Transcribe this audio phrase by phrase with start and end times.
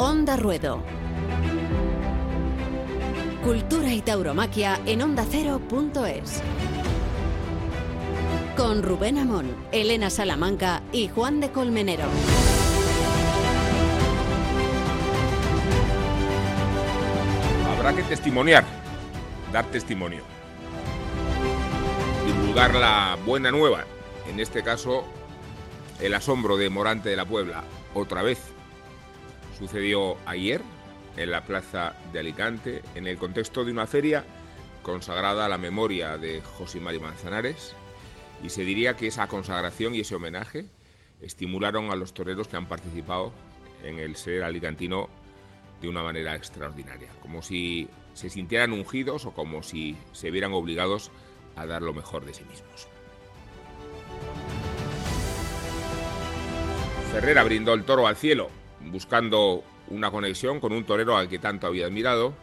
[0.00, 0.80] Onda Ruedo.
[3.42, 6.40] Cultura y tauromaquia en ondacero.es.
[8.56, 12.04] Con Rubén Amón, Elena Salamanca y Juan de Colmenero.
[17.76, 18.62] Habrá que testimoniar,
[19.52, 20.22] dar testimonio,
[22.24, 23.84] divulgar la buena nueva,
[24.30, 25.04] en este caso
[25.98, 28.57] el asombro de Morante de la Puebla, otra vez.
[29.58, 30.60] Sucedió ayer
[31.16, 34.24] en la plaza de Alicante, en el contexto de una feria
[34.82, 37.74] consagrada a la memoria de José Mari Manzanares,
[38.42, 40.66] y se diría que esa consagración y ese homenaje
[41.20, 43.32] estimularon a los toreros que han participado
[43.82, 45.08] en el ser alicantino
[45.80, 51.10] de una manera extraordinaria, como si se sintieran ungidos o como si se vieran obligados
[51.56, 52.88] a dar lo mejor de sí mismos.
[57.12, 58.50] Ferrera brindó el toro al cielo,
[58.90, 62.34] buscando una conexión con un torero al que tanto había admirado,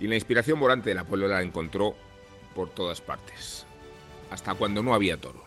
[0.00, 1.94] y la inspiración morante de la puebla la encontró
[2.54, 3.66] por todas partes,
[4.30, 5.44] hasta cuando no había toro.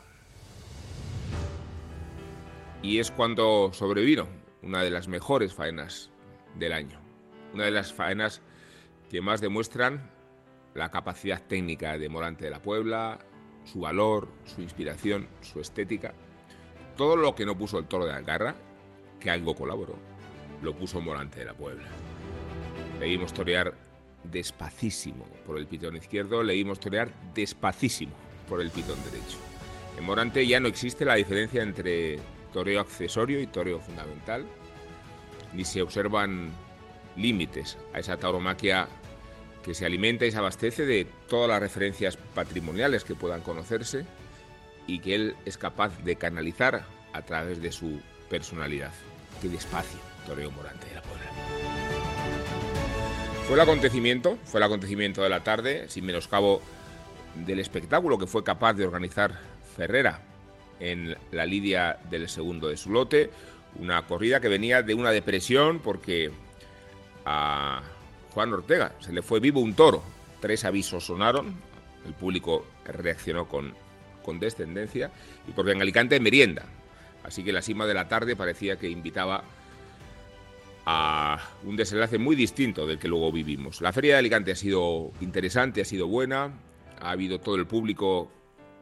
[2.81, 4.27] Y es cuando sobrevino
[4.61, 6.09] una de las mejores faenas
[6.55, 6.99] del año,
[7.53, 8.41] una de las faenas
[9.09, 10.09] que más demuestran
[10.73, 13.19] la capacidad técnica de Morante de la Puebla,
[13.65, 16.13] su valor, su inspiración, su estética.
[16.95, 18.55] Todo lo que no puso el toro de Algarra,
[19.21, 19.95] que algo colaboró,
[20.61, 21.87] lo puso Morante de la Puebla.
[22.99, 23.73] Leímos torear
[24.23, 28.13] despacísimo por el pitón izquierdo, leímos torear despacísimo
[28.49, 29.37] por el pitón derecho.
[29.97, 32.19] En Morante ya no existe la diferencia entre
[32.51, 34.45] toreo accesorio y toreo fundamental,
[35.53, 36.51] ni se observan
[37.15, 38.87] límites a esa tauromaquia
[39.63, 44.05] que se alimenta y se abastece de todas las referencias patrimoniales que puedan conocerse
[44.87, 48.93] y que él es capaz de canalizar a través de su personalidad.
[49.41, 51.25] Qué despacio, Toreo Morante de la Puebla.
[53.47, 56.61] Fue el acontecimiento, fue el acontecimiento de la tarde, sin menoscabo
[57.35, 59.39] del espectáculo que fue capaz de organizar
[59.75, 60.21] Ferrera
[60.79, 63.31] en la lidia del segundo de su lote,
[63.79, 66.29] una corrida que venía de una depresión porque
[67.25, 67.81] a
[68.33, 70.03] Juan Ortega se le fue vivo un toro.
[70.39, 71.55] Tres avisos sonaron,
[72.05, 73.73] el público reaccionó con,
[74.23, 75.11] con descendencia
[75.47, 76.65] y porque en Alicante merienda.
[77.23, 79.43] Así que la cima de la tarde parecía que invitaba
[80.85, 83.81] a un desenlace muy distinto del que luego vivimos.
[83.81, 86.53] La feria de Alicante ha sido interesante, ha sido buena,
[86.99, 88.31] ha habido todo el público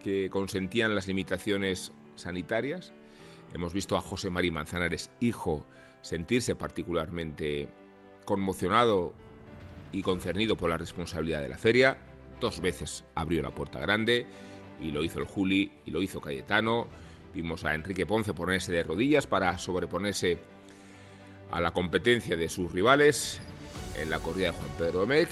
[0.02, 2.94] que consentían las limitaciones sanitarias.
[3.54, 5.66] Hemos visto a José Mari Manzanares, hijo,
[6.02, 7.68] sentirse particularmente
[8.26, 9.14] conmocionado
[9.92, 11.98] y concernido por la responsabilidad de la feria.
[12.40, 14.26] Dos veces abrió la puerta grande
[14.80, 16.88] y lo hizo el Juli y lo hizo Cayetano.
[17.34, 20.40] Vimos a Enrique Ponce ponerse de rodillas para sobreponerse
[21.52, 23.40] a la competencia de sus rivales
[23.98, 25.32] en la corrida de Juan Pedro Domecq,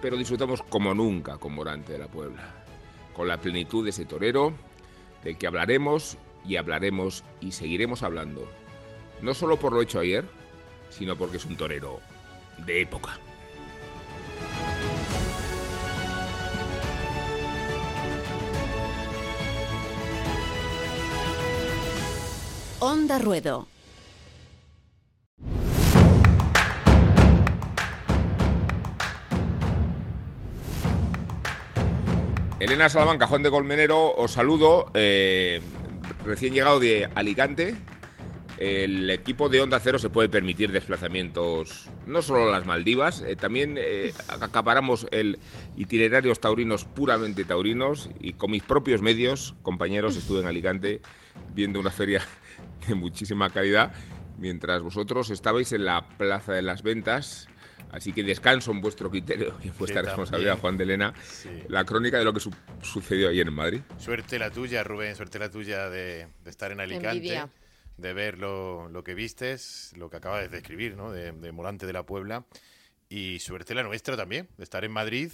[0.00, 2.64] pero disfrutamos como nunca con Morante de la Puebla,
[3.14, 4.52] con la plenitud de ese torero
[5.22, 8.48] del que hablaremos y hablaremos y seguiremos hablando,
[9.22, 10.24] no solo por lo hecho ayer,
[10.90, 12.00] sino porque es un torero
[12.64, 13.18] de época.
[22.78, 23.66] Onda Ruedo.
[32.60, 34.90] Elena Salamanca, Juan de Colmenero, os saludo.
[34.92, 35.62] eh,
[36.26, 37.76] recién llegado de Alicante.
[38.58, 43.36] El equipo de Onda Cero se puede permitir desplazamientos no solo a las Maldivas, eh,
[43.36, 45.38] también eh, acaparamos el
[45.76, 51.02] itinerarios taurinos puramente taurinos y con mis propios medios, compañeros, estuve en Alicante
[51.56, 52.22] viendo una feria
[52.86, 53.92] de muchísima calidad,
[54.38, 57.48] mientras vosotros estabais en la Plaza de las Ventas.
[57.92, 60.60] Así que descanso en vuestro criterio y en vuestra Que responsabilidad, también.
[60.60, 61.48] Juan de Elena, Sí.
[61.68, 63.80] la crónica de lo que su- sucedió ayer en Madrid.
[63.98, 67.48] Suerte la tuya, Rubén, suerte la tuya de, de estar en Alicante, Envidia.
[67.96, 71.10] de ver lo, lo que vistes, lo que acabas de describir, ¿no?
[71.10, 72.44] De, de Morante de la Puebla.
[73.08, 75.30] Y suerte la nuestra también, de estar en Madrid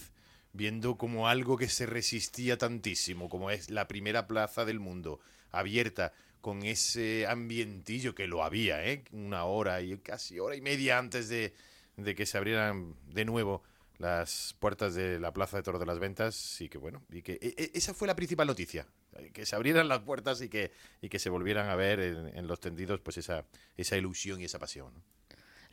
[0.52, 5.18] viendo como algo que se resistía tantísimo, como es la primera plaza del mundo,
[5.52, 9.04] abierta, con ese ambientillo que lo había, ¿eh?
[9.12, 11.54] Una hora y casi hora y media antes de,
[11.96, 13.62] de que se abrieran de nuevo
[13.98, 17.34] las puertas de la Plaza de Toros de las Ventas y que bueno, y que
[17.34, 18.86] e- e- esa fue la principal noticia,
[19.32, 22.46] que se abrieran las puertas y que, y que se volvieran a ver en, en
[22.48, 23.44] los tendidos pues esa,
[23.76, 24.92] esa ilusión y esa pasión.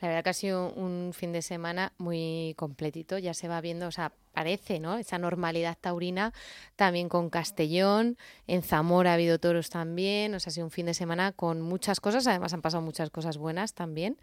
[0.01, 3.87] La verdad que ha sido un fin de semana muy completito, ya se va viendo,
[3.87, 4.97] o sea, parece, ¿no?
[4.97, 6.33] Esa normalidad taurina
[6.75, 8.17] también con Castellón,
[8.47, 11.61] en Zamora ha habido toros también, o sea, ha sido un fin de semana con
[11.61, 14.17] muchas cosas, además han pasado muchas cosas buenas también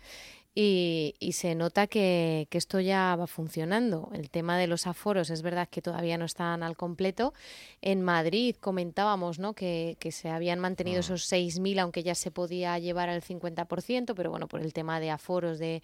[0.58, 4.08] y, se nota que, esto ya va funcionando.
[4.14, 7.34] El tema de los aforos es verdad que todavía no están al completo.
[7.82, 9.52] En Madrid comentábamos ¿no?
[9.52, 11.00] que, se habían mantenido mm.
[11.00, 15.10] esos 6.000, aunque ya se podía llevar al 50%, pero bueno, por el tema de
[15.10, 15.82] aforos, de,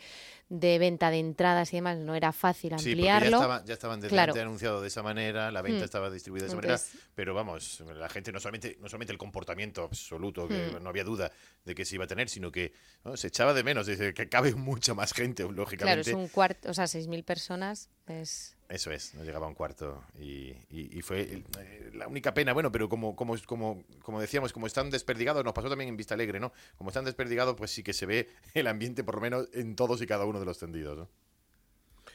[0.49, 3.43] venta de entradas y demás, no era fácil ampliarlo.
[3.43, 5.85] Sí, ya, estaban desde anunciado de esa manera, la venta mm.
[5.85, 6.81] estaba distribuida de esa manera,
[7.15, 10.83] pero vamos, la gente no solamente, no solamente el comportamiento absoluto, que mm.
[10.83, 11.31] no había duda
[11.63, 12.73] de que se iba a tener, sino que
[13.17, 15.81] se echaba de menos, dice que cabe mucha más gente, lógicamente.
[15.83, 18.57] Claro, es un cuarto, o sea, 6.000 personas es...
[18.69, 20.03] Eso es, no llegaba a un cuarto.
[20.19, 20.55] Y,
[21.03, 25.45] fue eh, la única pena, bueno, pero como, como, como, como decíamos, como están desperdigados,
[25.45, 26.53] nos pasó también en Vista Alegre, ¿no?
[26.79, 30.01] Como están desperdigados, pues sí que se ve el ambiente, por lo menos, en todos
[30.01, 31.09] y cada uno de los tendidos, ¿no?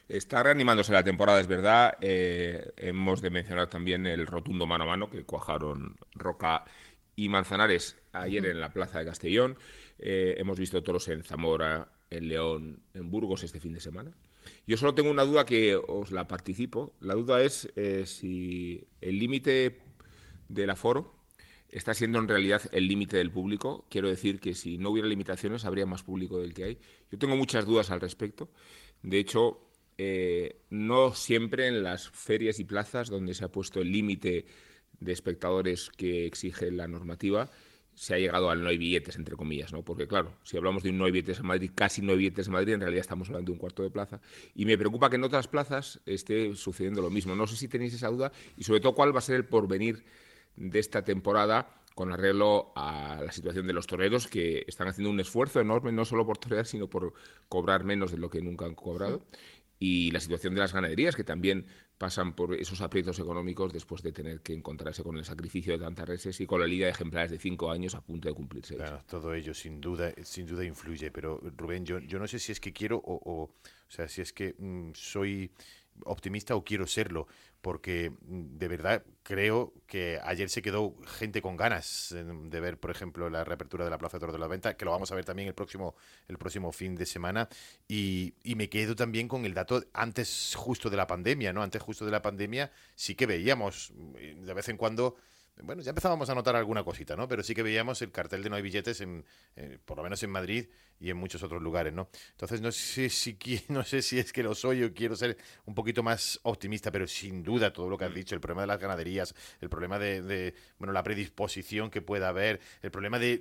[0.08, 1.98] Está reanimándose la temporada, es verdad.
[2.02, 6.64] Eh, hemos de mencionar también el rotundo mano a mano que cuajaron Roca
[7.16, 9.58] y Manzanares ayer en la plaza de Castellón.
[10.00, 14.12] Eh, hemos visto toros en Zamora, en León, en Burgos este fin de semana.
[14.66, 16.94] Yo solo tengo una duda que os la participo.
[17.02, 19.80] La duda es eh, si el límite
[20.48, 21.16] del aforo
[21.70, 23.86] está siendo en realidad el límite del público.
[23.90, 26.78] Quiero decir que si no hubiera limitaciones habría más público del que hay.
[27.12, 28.50] Yo tengo muchas dudas al respecto.
[29.04, 29.62] De hecho,
[29.98, 34.46] eh, no siempre en las ferias y plazas donde se ha puesto el límite
[35.00, 37.52] de espectadores que exige la normativa,
[37.98, 39.82] se ha llegado al no hay billetes, entre comillas, ¿no?
[39.82, 42.46] Porque, claro, si hablamos de un no hay billetes en Madrid, casi no hay billetes
[42.46, 44.22] en Madrid, en realidad estamos hablando de un cuarto de plaza.
[44.54, 47.36] Y me preocupa que en otras plazas esté sucediendo lo mismo.
[47.36, 50.06] No sé si tenéis esa duda y, sobre todo, cuál va a ser el porvenir
[50.56, 55.20] de esta temporada con arreglo a la situación de los toreros que están haciendo un
[55.20, 57.14] esfuerzo enorme, no solo por torear, sino por
[57.50, 59.26] cobrar menos de lo que nunca han cobrado.
[59.80, 61.66] Y la situación de las ganaderías, que también
[61.98, 66.08] pasan por esos aprietos económicos después de tener que encontrarse con el sacrificio de tantas
[66.08, 68.76] reses y con la liga de ejemplares de cinco años a punto de cumplirse.
[68.76, 72.52] Claro, todo ello sin duda, sin duda influye, pero Rubén, yo, yo no sé si
[72.52, 73.52] es que quiero o, o,
[73.88, 75.52] sea, si es que mm, soy
[76.06, 77.28] optimista o quiero serlo,
[77.62, 82.92] porque mm, de verdad creo que ayer se quedó gente con ganas de ver, por
[82.92, 85.16] ejemplo, la reapertura de la Plaza de Toros de la Venta, que lo vamos a
[85.16, 85.96] ver también el próximo,
[86.28, 87.50] el próximo fin de semana,
[87.88, 91.62] y, y, me quedo también con el dato antes justo de la pandemia, ¿no?
[91.64, 95.16] Antes justo de la pandemia sí que veíamos mm, de vez en cuando
[95.64, 97.28] bueno, ya empezábamos a notar alguna cosita, ¿no?
[97.28, 100.22] Pero sí que veíamos el cartel de no hay billetes, en, eh, por lo menos
[100.24, 100.68] en Madrid
[101.00, 102.10] y en muchos otros lugares, ¿no?
[102.32, 103.38] Entonces no sé si
[103.70, 107.08] no sé si es que lo soy o quiero ser un poquito más optimista, pero
[107.08, 110.22] sin duda todo lo que has dicho, el problema de las ganaderías, el problema de,
[110.22, 113.40] de bueno, la predisposición que pueda haber, el problema de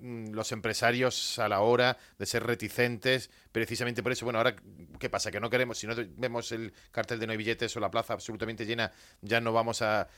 [0.00, 4.56] mm, los empresarios a la hora de ser reticentes, precisamente por eso, bueno, ahora,
[4.98, 5.30] ¿qué pasa?
[5.30, 8.12] Que no queremos, si no vemos el cartel de no hay billetes o la plaza
[8.12, 10.08] absolutamente llena, ya no vamos a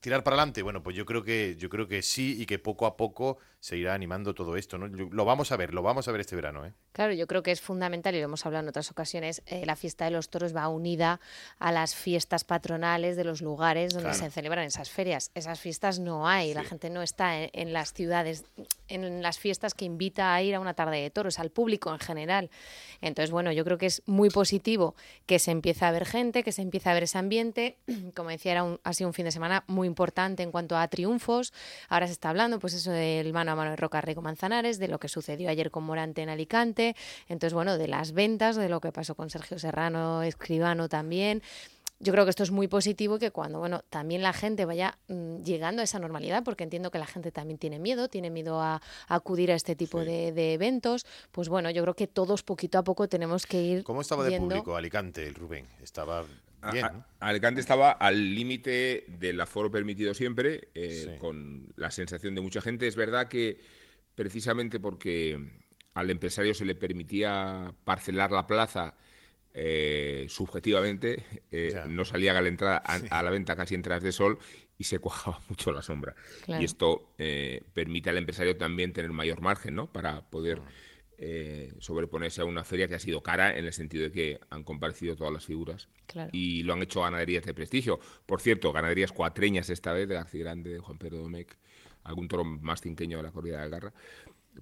[0.00, 0.62] tirar para adelante?
[0.62, 3.76] Bueno, pues yo creo que yo creo que sí y que poco a poco se
[3.76, 4.78] irá animando todo esto.
[4.78, 4.88] ¿no?
[5.18, 6.64] Lo vamos a ver, lo vamos a ver este verano.
[6.64, 6.72] ¿eh?
[6.92, 9.74] Claro, yo creo que es fundamental, y lo hemos hablado en otras ocasiones, eh, la
[9.74, 11.18] fiesta de los toros va unida
[11.58, 15.32] a las fiestas patronales de los lugares donde se celebran esas ferias.
[15.34, 18.44] Esas fiestas no hay, la gente no está en, las ciudades,
[18.86, 21.98] en las fiestas que invita a ir a una tarde de toros, al público en
[21.98, 22.48] general.
[23.00, 24.94] Entonces, bueno, yo creo que es muy positivo
[25.26, 27.76] que se empiece a ver gente, que se empiece a ver ese ambiente.
[28.14, 30.86] Como decía, era un, ha sido un fin de semana muy importante en cuanto a
[30.86, 31.52] triunfos.
[31.88, 34.86] Ahora se está hablando, pues eso del mano a mano de Roca Rico Manzanares, de
[34.86, 36.96] lo que sucedió ayer con Morante en Alicante.
[37.28, 41.42] Entonces, bueno, de las ventas, de lo que pasó con Sergio Serrano, escribano también.
[42.00, 45.42] Yo creo que esto es muy positivo que cuando bueno también la gente vaya mm,
[45.42, 48.80] llegando a esa normalidad porque entiendo que la gente también tiene miedo tiene miedo a,
[49.08, 51.06] acudir a este tipo de, eventos.
[51.32, 54.38] Pues bueno yo creo que todos poquito a poco tenemos que ir cómo estaba de
[54.38, 56.24] público Alicante el Rubén estaba
[56.72, 56.86] bien
[57.18, 62.86] Alicante estaba al límite del aforo permitido siempre eh, con la sensación de mucha gente.
[62.86, 63.58] Es verdad que
[64.18, 65.38] precisamente porque
[65.94, 68.96] al empresario se le permitía parcelar la plaza
[69.54, 74.40] eh, subjetivamente eh, no salía a la, entrada, a, la venta casi entradas de sol
[74.76, 76.16] y se cuajaba mucho la sombra.
[76.48, 79.86] Y esto eh, permite al empresario también tener mayor margen ¿no?
[79.86, 80.62] para poder
[81.78, 85.14] sobreponerse a una feria que ha sido cara en el sentido de que han comparecido
[85.14, 85.88] todas las figuras
[86.32, 88.00] y lo han hecho ganaderías de prestigio.
[88.26, 91.56] Por cierto, ganaderías cuatreñas esta vez de García Grande, de Juan Pedro Domecq,
[92.08, 93.92] algún toro más tinqueño de la corrida de garra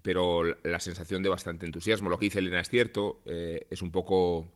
[0.02, 2.10] pero la sensación de bastante entusiasmo.
[2.10, 4.46] Lo que dice Elena es cierto, es un poco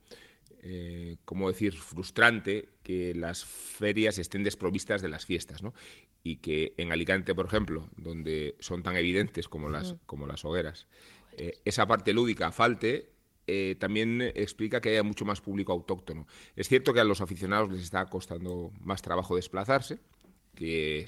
[0.63, 5.73] eh, ¿cómo decir?, frustrante que las ferias estén desprovistas de las fiestas, ¿no?
[6.23, 10.87] Y que en Alicante, por ejemplo, donde son tan evidentes como las, como las hogueras,
[11.33, 13.11] eh, esa parte lúdica falte,
[13.47, 16.27] eh, también explica que haya mucho más público autóctono.
[16.57, 19.99] Es cierto que a los aficionados les está costando más trabajo desplazarse,
[20.55, 21.07] que,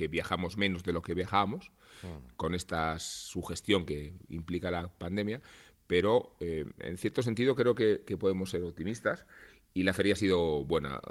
[0.00, 2.36] que viajamos menos de lo que viajábamos, mm.
[2.36, 5.42] con esta sugestión que implica la pandemia,
[5.86, 9.26] pero eh, en cierto sentido creo que, podemos ser optimistas
[9.74, 11.02] y la feria ha sido buena.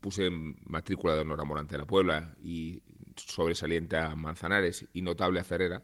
[0.00, 2.82] Puse matrícula de honor a Morante de la Puebla y
[3.16, 5.82] sobresaliente a Manzanares y notable a Ferrera.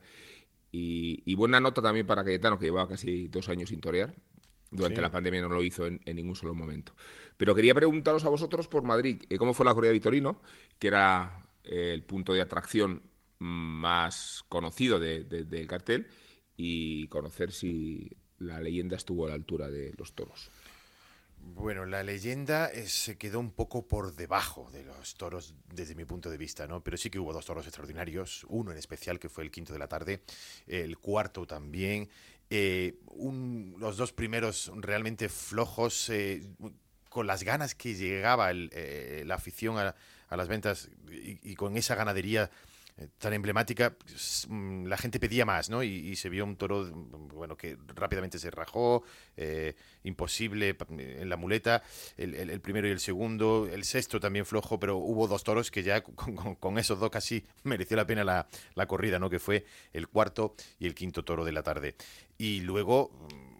[0.70, 4.14] Y, buena nota también para Cayetano, que llevaba casi dos años sin torear.
[4.70, 6.94] Durante la pandemia no lo hizo en, ningún solo momento.
[7.38, 10.42] Pero quería preguntaros a vosotros por Madrid, eh, ¿cómo fue la Correa de Vitorino?
[10.78, 13.02] Que era el punto de atracción
[13.38, 16.06] más conocido del cartel
[16.56, 20.50] y conocer si la leyenda estuvo a la altura de los toros.
[21.44, 26.04] Bueno, la leyenda eh, se quedó un poco por debajo de los toros desde mi
[26.04, 26.84] punto de vista, ¿no?
[26.84, 29.80] Pero sí que hubo dos toros extraordinarios, uno en especial que fue el quinto de
[29.80, 30.22] la tarde,
[30.68, 32.08] el cuarto también,
[32.48, 33.00] eh,
[33.78, 36.48] los dos primeros realmente flojos, eh,
[37.08, 39.94] con las ganas que llegaba la afición a,
[40.36, 42.50] las ventas y, con esa ganadería
[42.98, 45.82] eh, tan emblemática, pues, mm, la gente pedía más, ¿no?
[45.82, 46.90] Y, se vio un toro,
[47.34, 49.02] bueno, que rápidamente se rajó,
[49.36, 49.74] eh,
[50.04, 51.82] imposible en la muleta,
[52.16, 56.02] el, primero y el segundo, el sexto también flojo, pero hubo dos toros que ya
[56.02, 59.30] con, esos dos casi mereció la pena la, la, corrida, ¿no?
[59.30, 61.94] Que fue el cuarto y el quinto toro de la tarde.
[62.36, 63.51] Y luego mm,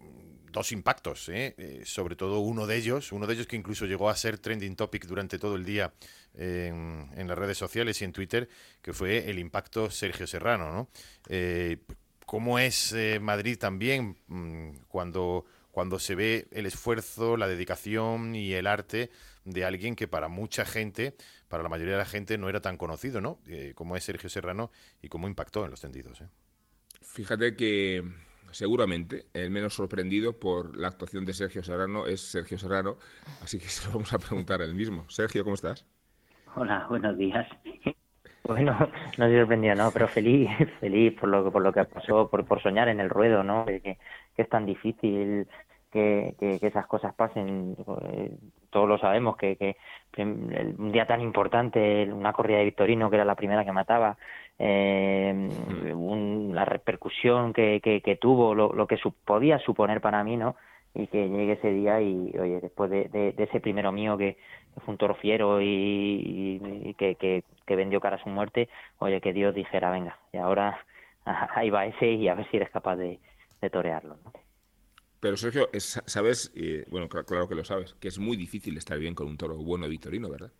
[0.53, 1.81] dos impactos, ¿eh?
[1.83, 5.05] sobre todo uno de ellos, uno de ellos que incluso llegó a ser trending topic
[5.05, 5.91] durante todo el día
[6.35, 8.47] en, las redes sociales y en Twitter,
[8.81, 10.89] que fue el impacto Sergio Serrano, ¿no?
[11.27, 11.77] Eh,
[12.25, 18.53] ¿Cómo es eh, Madrid también mm, cuando, cuando se ve el esfuerzo, la dedicación y
[18.53, 19.11] el arte
[19.45, 21.15] de alguien que para mucha gente,
[21.49, 23.39] para la mayoría de la gente, no era tan conocido, ¿no?
[23.47, 26.23] Eh, como es Sergio Serrano y cómo impactó en los tendidos.
[27.01, 28.03] Fíjate que
[28.53, 32.97] seguramente el menos sorprendido por la actuación de Sergio Serrano es Sergio Serrano,
[33.41, 35.09] así que se lo vamos a preguntar a él mismo.
[35.09, 35.85] Sergio, ¿cómo estás?
[36.55, 37.47] Hola, buenos días.
[38.45, 38.77] Bueno,
[39.17, 39.89] no se sorprendido, ¿no?
[39.91, 40.49] Pero feliz,
[40.81, 43.65] feliz por lo, por lo que pasó, por, por soñar en el ruedo, ¿no?
[43.65, 43.79] Que,
[44.35, 45.47] que es tan difícil
[45.89, 47.77] que, que, esas cosas pasen.
[48.09, 48.35] Eh,
[48.69, 49.77] todos lo sabemos, que, que
[50.23, 54.17] un día tan importante, una corrida de Victorino, que era la primera que mataba,
[54.59, 55.49] eh,
[56.53, 60.55] la repercusión que, que, tuvo, lo, lo que podía suponer para mí, ¿no?
[60.95, 64.37] y que llegue ese día y, oye, después de, ese primero mío que,
[64.85, 68.69] fue un toro fiero y, que, que, vendió cara a su muerte,
[68.99, 70.83] oye, que Dios dijera, venga, y ahora
[71.25, 73.19] ahí va ese y a ver si eres capaz de,
[73.71, 74.17] torearlo.
[75.21, 76.53] Pero Sergio, sabes,
[76.89, 79.87] bueno, claro, que lo sabes, que es muy difícil estar bien con un toro bueno
[79.87, 80.51] vitorino, ¿verdad?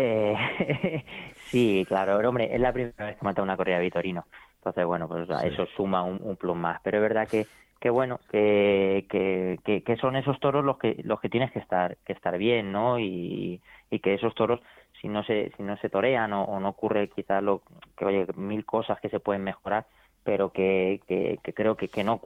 [0.00, 1.04] Eh,
[1.46, 4.26] sí, claro, pero hombre, es la primera vez que mata una corrida de vitorino.
[4.58, 6.80] Entonces, bueno, pues eso suma un, un plus más.
[6.82, 7.46] Pero es verdad que
[7.80, 11.96] que bueno que, que, que, son esos toros los que los que tienes que estar
[12.04, 14.60] que estar bien no y, y que esos toros
[15.00, 17.62] si no se si no se torean o, no ocurre quizás lo
[17.96, 19.86] que oye mil cosas que se pueden mejorar
[20.24, 22.20] pero que, que, creo que, que no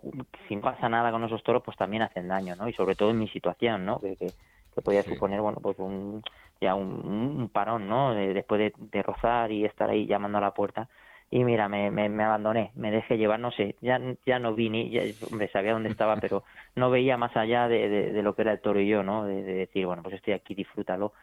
[0.48, 3.10] si no pasa nada con esos toros pues también hacen daño no y sobre todo
[3.10, 4.32] en mi situación no que, que,
[4.80, 6.22] podía suponer bueno pues un
[6.60, 10.54] ya un, un parón no después de, de rozar y estar ahí llamando a la
[10.54, 10.88] puerta
[11.32, 14.90] y mira, me, me, abandoné, me dejé llevar, no sé, ya, ya no vi ni,
[14.90, 15.00] ya,
[15.30, 16.44] hombre, sabía dónde estaba, pero
[16.76, 19.24] no veía más allá de, de, lo que era el toro y yo, ¿no?
[19.24, 21.14] De, decir, bueno, pues estoy aquí, disfrútalo,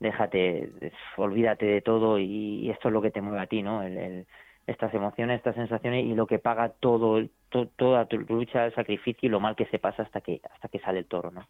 [0.00, 0.70] déjate,
[1.16, 3.82] olvídate de todo y, esto es lo que te mueve a ti, ¿no?
[3.82, 4.26] El,
[4.66, 9.30] estas emociones, estas sensaciones y lo que paga todo, toda tu lucha, el sacrificio y
[9.30, 11.46] lo mal que se pasa hasta que, hasta que sale el toro, ¿no?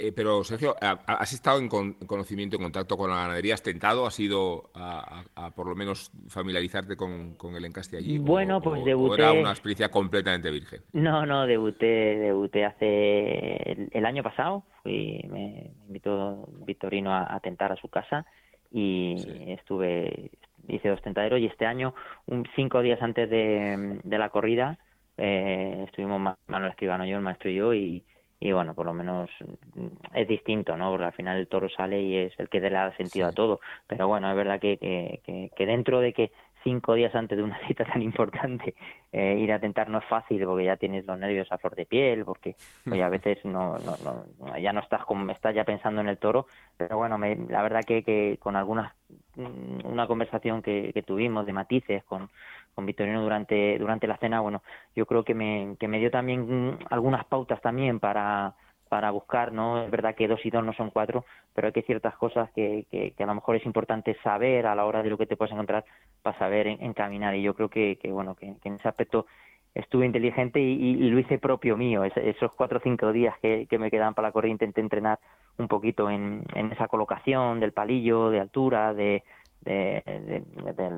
[0.00, 3.52] Eh, pero Sergio, ¿has estado en conocimiento, en contacto con la ganadería?
[3.52, 8.18] ¿Has tentado, has ido a, por lo menos familiarizarte con, el encaste allí?
[8.18, 9.20] Bueno, pues debuté...
[9.20, 10.80] era una experiencia completamente virgen?
[10.94, 14.64] No, no, debuté, debuté hace el, año pasado.
[14.82, 18.24] Fui, me invitó Victorino a, tentar a su casa
[18.70, 19.16] y
[19.48, 20.30] estuve,
[20.66, 24.78] hice dos tentaderos y este año, un, cinco días antes de, la corrida,
[25.18, 28.02] eh, estuvimos Manuel Escribano, yo, el maestro y yo, y
[28.42, 29.28] y bueno, por lo menos
[29.74, 30.90] mm, es distinto, ¿no?
[30.90, 33.60] Porque al final el toro sale y es el que le da sentido a todo.
[33.86, 36.32] Pero bueno, es verdad que, que, que, dentro de que
[36.64, 38.74] cinco días antes de una cita tan importante
[39.12, 41.84] eh, ir a tentar no es fácil porque ya tienes los nervios a flor de
[41.84, 42.56] piel, porque
[42.86, 43.96] a veces no, no,
[44.38, 46.46] no, ya no estás como estás ya pensando en el toro.
[46.78, 48.94] Pero bueno, me, la verdad que, que con algunas
[49.36, 52.30] mm, una conversación que, que tuvimos de matices con
[52.74, 54.62] con Victorino durante, durante la cena, bueno,
[54.94, 58.54] yo creo que me, que me dio también algunas pautas también para,
[58.90, 59.84] para buscar, ¿no?
[59.84, 61.24] Es verdad que dos y dos no son cuatro,
[61.54, 64.84] pero hay que ciertas cosas que, que, a lo mejor es importante saber a la
[64.84, 65.84] hora de lo que te puedes encontrar
[66.22, 67.36] para saber encaminar.
[67.36, 69.26] Y yo creo que, que bueno, que, en ese aspecto
[69.74, 72.02] estuve inteligente y, lo hice propio mío.
[72.02, 75.20] esos cuatro o cinco días que, me quedaban para la corrida intenté entrenar
[75.56, 79.22] un poquito en, esa colocación del palillo, de altura, de,
[79.62, 80.02] de,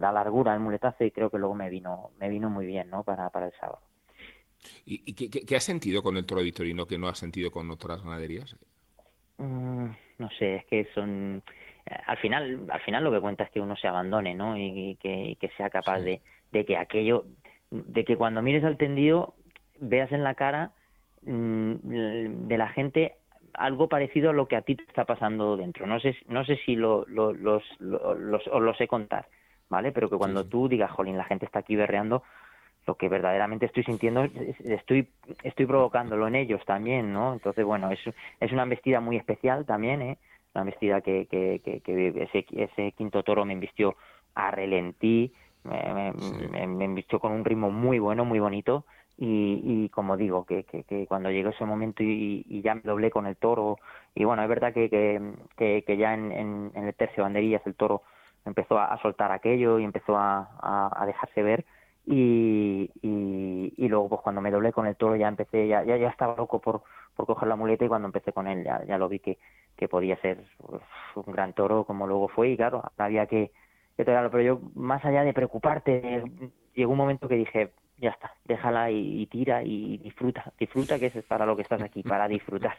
[0.01, 3.03] la largura del muletazo y creo que luego me vino, me vino muy bien ¿no?
[3.03, 3.81] para, para el sábado.
[4.85, 8.57] ¿Y, qué, has sentido con el toro victorino que no has sentido con otras ganaderías?
[9.39, 9.87] Mm,
[10.19, 11.43] no sé, es que son
[11.87, 14.97] eh, al final al final lo que cuenta es que uno se abandone no y,
[15.01, 16.21] que, sea capaz de,
[16.53, 17.25] de, que aquello
[17.71, 19.35] de que cuando mires al tendido
[19.81, 20.71] veas en la cara
[21.23, 23.17] mm, de la gente
[23.55, 25.87] algo parecido a lo que a ti te está pasando dentro.
[25.87, 29.27] No sé no sé si lo, lo, los, los, os lo sé contar
[29.73, 32.23] vale pero que cuando tú digas jolín la gente está aquí berreando
[32.87, 34.29] lo que verdaderamente estoy sintiendo
[34.65, 35.09] estoy
[35.43, 38.01] estoy provocándolo en ellos también no entonces bueno es
[38.39, 40.19] es una embestida muy especial también eh
[40.55, 43.97] una embestida que, que, que, ese, ese quinto toro me invistió
[44.35, 45.33] a relentí
[45.65, 46.13] me,
[46.67, 48.85] me, invistió con un ritmo muy bueno muy bonito
[49.19, 50.65] y, y como digo que,
[51.09, 53.79] cuando llegó ese momento y, ya me doblé con el toro
[54.15, 54.89] y bueno es verdad que,
[55.57, 58.03] que, ya en, el tercio banderillas el toro
[58.45, 61.65] empezó a, soltar aquello y empezó a, a dejarse ver
[62.05, 66.09] y, y, luego pues cuando me doblé con el toro ya empecé, ya, ya, ya
[66.09, 66.83] estaba loco por,
[67.15, 69.39] por coger la muleta y cuando empecé con él ya, ya lo vi que,
[69.77, 70.83] que podía ser pues,
[71.15, 73.53] un gran toro como luego fue y claro, había que,
[73.97, 76.25] que pero yo más allá de preocuparte,
[76.75, 81.25] llegó un momento que dije, ya está, déjala y, tira y disfruta, disfruta que es
[81.25, 82.77] para lo que estás aquí, para disfrutar.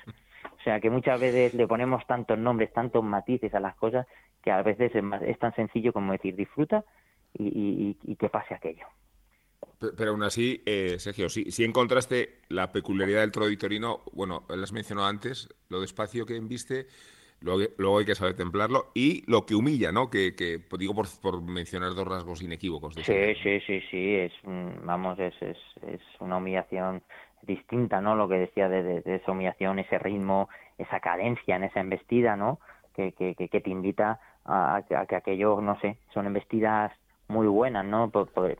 [0.60, 4.06] O sea que muchas veces le ponemos tantos nombres, tantos matices a las cosas
[4.44, 6.84] que a veces es, es tan sencillo como decir disfruta
[7.34, 8.86] y, que pase aquello.
[9.98, 14.62] Pero aún así, eh, Sergio, si, si encontraste la peculiaridad del toro vitorino, bueno, lo
[14.62, 16.88] has mencionado antes, lo despacio que enviste,
[17.44, 20.10] luego, luego, hay que saber templarlo, y lo que humilla, ¿no?
[20.10, 22.96] Que, que digo por, por mencionar dos rasgos inequívocos.
[22.96, 24.34] De sí, sí, sí, sí, es,
[24.84, 25.58] vamos, es, es,
[25.88, 27.04] es, una humillación
[27.42, 28.16] distinta, ¿no?
[28.16, 32.60] Lo que decía de, de, esa humillación, ese ritmo, esa cadencia en esa embestida, ¿no?
[32.96, 36.92] Que, que, que, te invita a, a, que aquello, no sé, son embestidas
[37.28, 38.10] muy buenas, ¿no?
[38.10, 38.58] Por, por,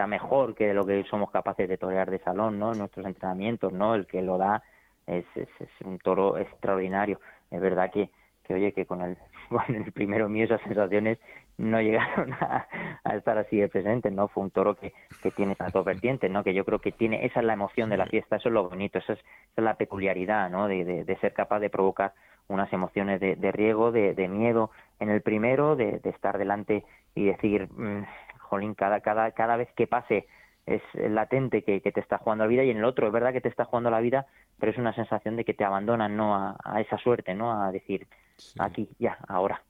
[0.00, 2.72] está mejor que lo que somos capaces de torear de salón, ¿no?
[2.72, 3.94] En nuestros entrenamientos, ¿no?
[3.94, 4.62] El que lo da
[5.06, 5.48] es, es,
[5.84, 7.20] un toro extraordinario.
[7.50, 8.10] Es verdad que,
[8.50, 9.16] que oye, que con el,
[9.48, 11.18] con el primero mío esas sensaciones
[11.56, 12.66] no llegaron a,
[13.14, 14.26] estar así de presentes, ¿no?
[14.26, 16.42] Fue un toro que, que tiene esas dos vertientes, ¿no?
[16.42, 18.68] Que yo creo que tiene, esa es la emoción de la fiesta, eso es lo
[18.68, 19.20] bonito, esa es,
[19.56, 20.66] la peculiaridad, ¿no?
[20.66, 22.12] De, de, ser capaz de provocar
[22.48, 26.84] unas emociones de, de riego, de, de miedo en el primero, de, estar delante
[27.14, 28.04] y decir, mm,
[28.38, 30.26] jolín, cada, cada, cada vez que pase
[30.66, 33.40] es latente que, te está jugando la vida y en el otro es verdad que
[33.40, 34.26] te está jugando la vida,
[34.58, 36.34] pero es una sensación de que te abandonan ¿no?
[36.34, 37.62] a, esa suerte, ¿no?
[37.62, 38.06] A decir,
[38.58, 39.64] aquí, ya, ahora.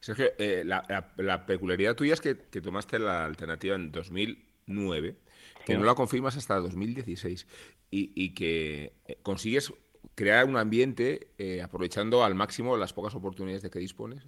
[0.00, 5.16] Sergio, eh, la, la, peculiaridad tuya es que, tomaste la alternativa en 2009,
[5.64, 7.46] que no la confirmas hasta 2016
[7.90, 9.72] y, y que eh, consigues
[10.14, 14.24] crear un ambiente eh, aprovechando al máximo las pocas oportunidades de que dispones.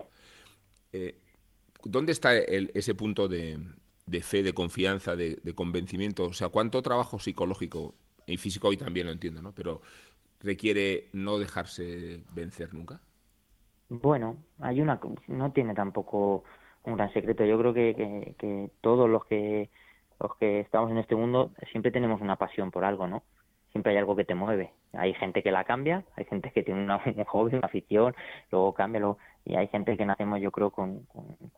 [1.85, 3.59] ¿Dónde está ese punto de,
[4.20, 6.25] fe, de confianza, de, convencimiento?
[6.25, 7.94] O sea, ¿cuánto trabajo psicológico
[8.27, 9.53] y físico hoy también lo entiendo, ¿no?
[9.55, 9.83] Pero
[10.42, 13.00] requiere no dejarse vencer nunca.
[13.88, 16.44] Bueno, hay una, no tiene tampoco
[16.85, 17.44] un gran secreto.
[17.44, 19.70] Yo creo que, que, todos los que
[20.20, 23.22] los que estamos en este mundo siempre tenemos una pasión por algo, ¿no?
[23.72, 24.72] Siempre hay algo que te mueve.
[24.92, 28.14] Hay gente que la cambia, hay gente que tiene una, un hobby, una afición,
[28.50, 29.00] luego cambia,
[29.44, 31.07] y hay gente que nacemos yo creo con,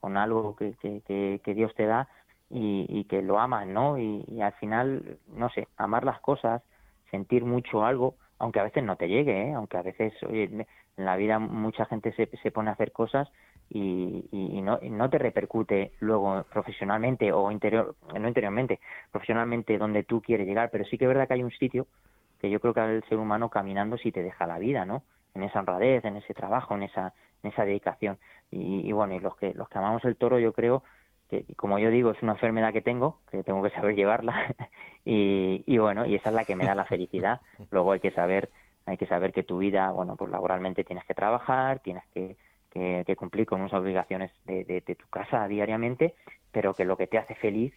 [0.01, 2.09] con, algo que, que, que, Dios te da
[2.49, 3.99] y, y que lo aman, ¿no?
[3.99, 6.63] Y, al final, no sé, amar las cosas,
[7.11, 9.55] sentir mucho algo, aunque a veces no te llegue, ¿eh?
[9.55, 13.29] aunque a veces, oye, en la vida mucha gente se, se pone a hacer cosas
[13.71, 20.21] y, y no, no te repercute luego profesionalmente o interior, no interiormente, profesionalmente donde tú
[20.21, 21.87] quieres llegar, pero sí que es verdad que hay un sitio
[22.41, 25.03] que yo creo que al ser humano caminando sí te deja la vida, ¿no?
[25.35, 28.19] En esa honradez, en ese trabajo, en esa en esa dedicación.
[28.51, 30.83] Y, bueno, y los que, los que amamos el toro, yo creo
[31.29, 34.55] que, como yo digo, es una enfermedad que tengo, que tengo que saber llevarla.
[35.05, 37.41] y, y bueno, y esa es la que me da la felicidad.
[37.71, 38.51] Luego hay que saber
[38.87, 42.37] hay que saber que tu vida, bueno, pues laboralmente tienes que trabajar, tienes que,
[42.71, 46.15] que, cumplir con unas obligaciones de, de, tu casa diariamente,
[46.53, 47.73] pero que lo que te hace feliz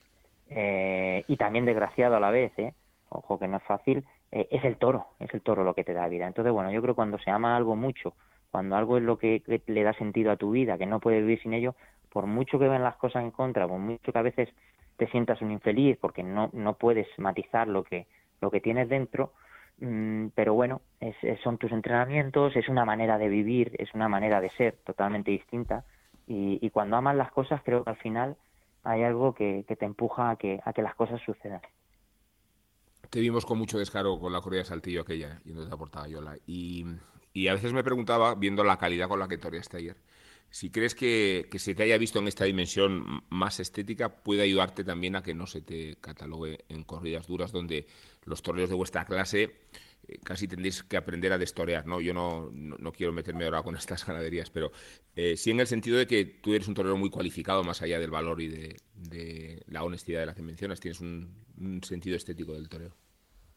[0.49, 2.73] eh, y también desgraciado a la vez, ¿eh?
[3.07, 5.93] ojo que no es fácil, eh, es el toro, es el toro lo que te
[5.93, 6.27] da vida.
[6.27, 8.13] Entonces, bueno, yo creo que cuando se ama algo mucho
[8.51, 11.41] cuando algo es lo que, le da sentido a tu vida, que no puedes vivir
[11.41, 11.75] sin ello,
[12.17, 14.49] por mucho que ven las cosas en contra, por mucho que a veces
[14.95, 18.07] te sientas un infeliz porque no, no puedes matizar lo que,
[18.41, 19.33] lo que tienes dentro,
[19.81, 20.81] mm, pero bueno,
[21.43, 25.85] son tus entrenamientos, es una manera de vivir, es una manera de ser totalmente distinta
[26.25, 28.35] y, cuando amas las cosas creo que al final
[28.83, 31.61] hay algo que, que te empuja a que, a que las cosas sucedan.
[33.11, 36.07] te vimos con mucho descaro con la corrida de Saltillo aquella, y no te aportaba
[36.07, 36.35] Yola.
[36.47, 36.83] Y,
[37.31, 39.97] y a veces me preguntaba, viendo la calidad con la que toreaste ayer,
[40.49, 44.83] si crees que, que se te haya visto en esta dimensión más estética puede ayudarte
[44.83, 47.87] también a que no se te catalogue en corridas duras donde
[48.25, 49.55] los toreros de vuestra clase
[50.07, 51.99] eh, casi tendréis que aprender a destorear, ¿no?
[51.99, 54.71] Yo no, no, quiero meterme ahora con estas ganaderías, pero
[55.15, 57.99] eh, sí en el sentido de que tú eres un torero muy cualificado más allá
[57.99, 62.53] del valor y de, la honestidad de las que mencionas, tienes un, un sentido estético
[62.53, 62.95] del toreo.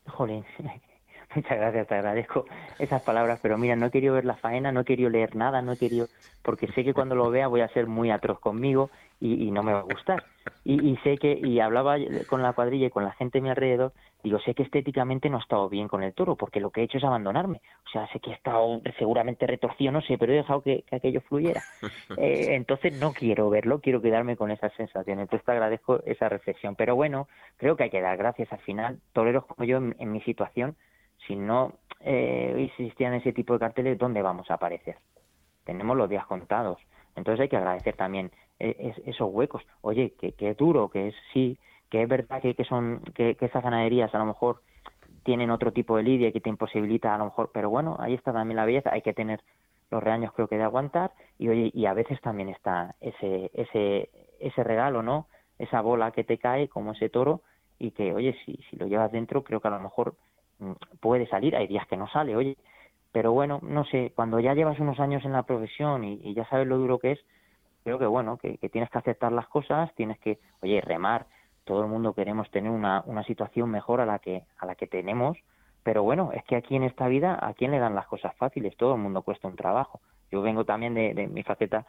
[0.07, 0.45] Jolín,
[1.35, 2.47] Muchas gracias, te agradezco
[2.79, 5.63] esas palabras, pero mira, no he querido ver la faena, no he querido leer nada,
[5.63, 6.09] no he querido,
[6.43, 8.91] porque sé que cuando lo vea voy a ser muy atroz conmigo
[9.21, 10.25] y, no me va a gustar.
[10.65, 13.93] Y, sé que, y hablaba con la cuadrilla y con la gente a mi alrededor,
[14.25, 16.85] digo, sé que estéticamente no he estado bien con el toro, porque lo que he
[16.85, 17.61] hecho es abandonarme.
[17.87, 21.21] O sea, sé que he estado seguramente retorcido, no sé, pero he dejado que, aquello
[21.21, 21.63] fluyera.
[22.17, 25.21] Eh, entonces no quiero verlo, quiero quedarme con esa sensación.
[25.21, 26.75] Entonces te agradezco esa reflexión.
[26.75, 28.99] Pero bueno, creo que hay que dar gracias al final.
[29.13, 30.77] Toreros como yo en mi situación,
[31.27, 34.97] si no eh, existían ese tipo de carteles, ¿dónde vamos a aparecer?
[35.65, 36.79] Tenemos los días contados.
[37.17, 39.63] Entonces hay que agradecer también eh, esos huecos.
[39.83, 41.59] Oye, que, es duro, que es sí,
[41.91, 44.63] que es verdad que, que son que, que esas ganaderías a lo mejor
[45.23, 48.33] tienen otro tipo de lidia que te imposibilita a lo mejor, pero bueno, ahí está
[48.33, 49.41] también la belleza, hay que tener
[49.91, 54.11] los reaños creo que de aguantar y oye, y a veces también está ese ese
[54.39, 55.27] ese regalo, ¿no?
[55.59, 57.43] Esa bola que te cae como ese toro
[57.79, 60.15] y que oye, si si lo llevas dentro, creo que a lo mejor
[61.01, 62.57] puede salir, hay días que no sale, oye,
[63.13, 66.67] pero bueno, no sé, cuando ya llevas unos años en la profesión y, ya sabes
[66.67, 67.21] lo duro que es,
[67.83, 71.27] creo que bueno, que, tienes que aceptar las cosas, tienes que, oye, remar,
[71.65, 74.87] todo el mundo queremos tener una, una situación mejor a la que, a la que
[74.87, 75.37] tenemos,
[75.83, 78.77] pero bueno, es que aquí en esta vida, ¿a quién le dan las cosas fáciles?
[78.77, 80.01] Todo el mundo cuesta un trabajo.
[80.31, 81.87] Yo vengo también de, de mi faceta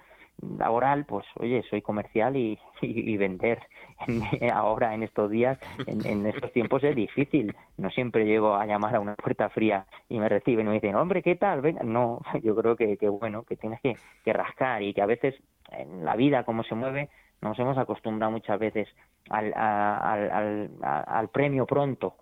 [0.57, 2.59] laboral, pues oye, soy comercial y,
[3.17, 3.61] vender
[4.53, 7.55] ahora en estos días, en, estos tiempos es difícil.
[7.77, 10.95] No siempre llego a llamar a una puerta fría y me reciben y me dicen,
[10.95, 11.61] hombre, ¿qué tal?
[11.61, 11.83] Venga.
[11.83, 15.35] No, yo creo que, que bueno, que tienes que, que rascar y que a veces
[15.71, 17.09] en la vida, como se mueve,
[17.41, 18.87] nos hemos acostumbrado muchas veces
[19.29, 22.15] al, premio pronto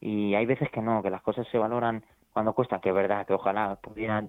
[0.00, 3.26] y hay veces que no, que las cosas se valoran cuando cuesta, que es verdad,
[3.26, 4.28] que ojalá pudieran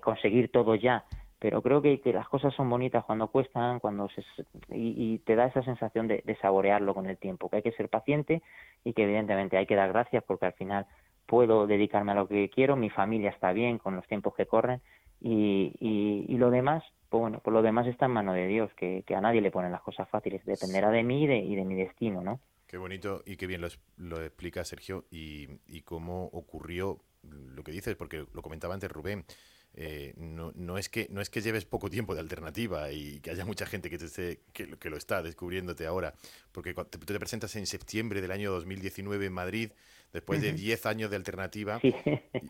[0.00, 1.04] conseguir todo ya,
[1.38, 4.24] pero creo que, que, las cosas son bonitas cuando cuestan cuando se,
[4.70, 8.42] y, te da esa sensación de, saborearlo con el tiempo, que hay que ser paciente
[8.84, 10.86] y que evidentemente hay que dar gracias porque al final
[11.26, 14.80] puedo dedicarme a lo que quiero, mi familia está bien con los tiempos que corren
[15.20, 19.02] y, y, lo demás, pues bueno, pues lo demás está en mano de Dios, que,
[19.14, 21.74] a nadie le ponen las cosas fáciles, dependerá de mí y de, y de mi
[21.74, 22.40] destino, ¿no?
[22.66, 27.72] Qué bonito y qué bien lo, lo explica Sergio y, y cómo ocurrió lo que
[27.72, 29.24] dices, porque lo comentaba antes Rubén,
[29.76, 33.30] eh, no, no, es que, no es que lleves poco tiempo de alternativa y que
[33.30, 36.14] haya mucha gente que, te que, que lo está descubriéndote ahora,
[36.52, 39.70] porque tú te, presentas en septiembre del año 2019 en Madrid,
[40.12, 41.80] después de 10 años de alternativa,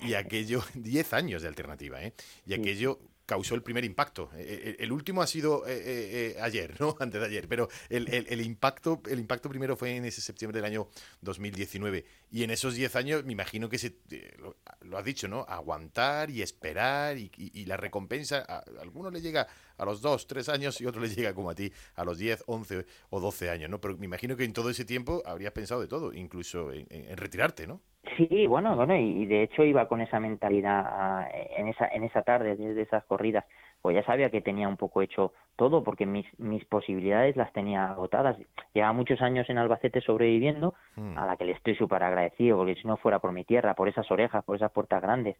[0.03, 2.13] y aquello, 10 años de alternativa, ¿eh?
[2.47, 4.31] y aquello causó el primer impacto.
[4.37, 6.97] Eh, eh, el, último ha sido eh, ayer, ¿no?
[7.01, 10.89] Antes de ayer, pero el, impacto, el impacto primero fue en ese septiembre del año
[11.21, 12.05] 2019.
[12.31, 13.97] Y en esos 10 años, me imagino que se,
[14.39, 15.45] lo, has dicho, ¿no?
[15.49, 19.47] Aguantar y esperar y, la recompensa, a, algunos le llega
[19.79, 22.45] a los 2, 3 años y otro le llega como a ti a los 10,
[22.47, 23.81] 11 o 12 años, ¿no?
[23.81, 27.67] Pero me imagino que en todo ese tiempo habrías pensado de todo, incluso en retirarte,
[27.67, 27.81] ¿no?
[28.17, 32.23] Sí, bueno, bueno, y de hecho iba con esa mentalidad ah, en esa en esa
[32.23, 33.45] tarde de esas corridas,
[33.81, 37.87] pues ya sabía que tenía un poco hecho todo porque mis mis posibilidades las tenía
[37.87, 38.37] agotadas.
[38.75, 41.19] Llevaba muchos años en Albacete sobreviviendo, hmm.
[41.19, 43.89] a la que le estoy súper agradecido, porque si no fuera por mi tierra, por
[43.89, 45.37] esas orejas, por esas puertas grandes,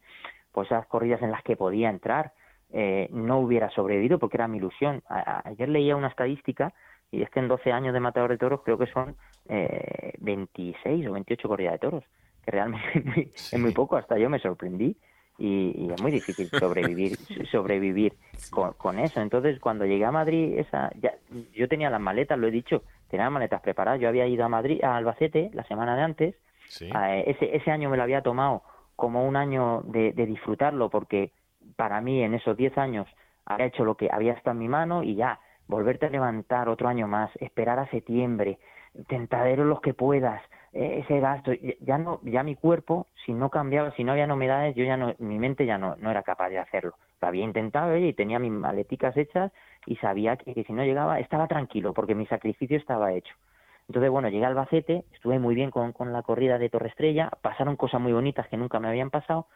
[0.51, 2.33] por esas corridas en las que podía entrar,
[2.73, 5.03] eh, no hubiera sobrevivido porque era mi ilusión.
[5.07, 6.73] ayer leía una estadística
[7.11, 9.15] y es que en 12 años de matador de toros creo que son
[9.49, 12.03] eh, 26 o 28 corridas de toros
[12.45, 14.95] que realmente es muy, poco, hasta yo me sorprendí
[15.37, 17.17] y, es muy difícil sobrevivir
[17.51, 18.13] sobrevivir
[18.49, 19.21] con, eso.
[19.21, 21.13] Entonces, cuando llegué a Madrid, esa ya,
[21.53, 23.99] yo tenía las maletas, lo he dicho, tenía las maletas preparadas.
[23.99, 26.35] Yo había ido a Madrid, a Albacete, la semana de antes.
[26.69, 28.63] ese, ese año me lo había tomado
[28.95, 31.31] como un año de, de disfrutarlo, porque
[31.75, 33.07] para mí en esos 10 años
[33.45, 36.87] había hecho lo que había estado en mi mano y ya volverte a levantar otro
[36.87, 38.59] año más, esperar a septiembre,
[39.07, 43.91] tentadero los que puedas, eh, ese gasto, ya no, ya mi cuerpo, si no cambiaba,
[43.91, 46.59] si no había novedades, yo ya no, mi mente ya no, no era capaz de
[46.59, 46.95] hacerlo.
[47.21, 49.53] Lo había intentado y tenía mis maleticas hechas
[49.85, 53.33] y sabía que, si no llegaba, estaba tranquilo porque mi sacrificio estaba hecho.
[53.87, 57.31] Entonces, bueno, llegué al Albacete, estuve muy bien con, con la corrida de Torre Estrella,
[57.41, 59.47] pasaron cosas muy bonitas que nunca me habían pasado,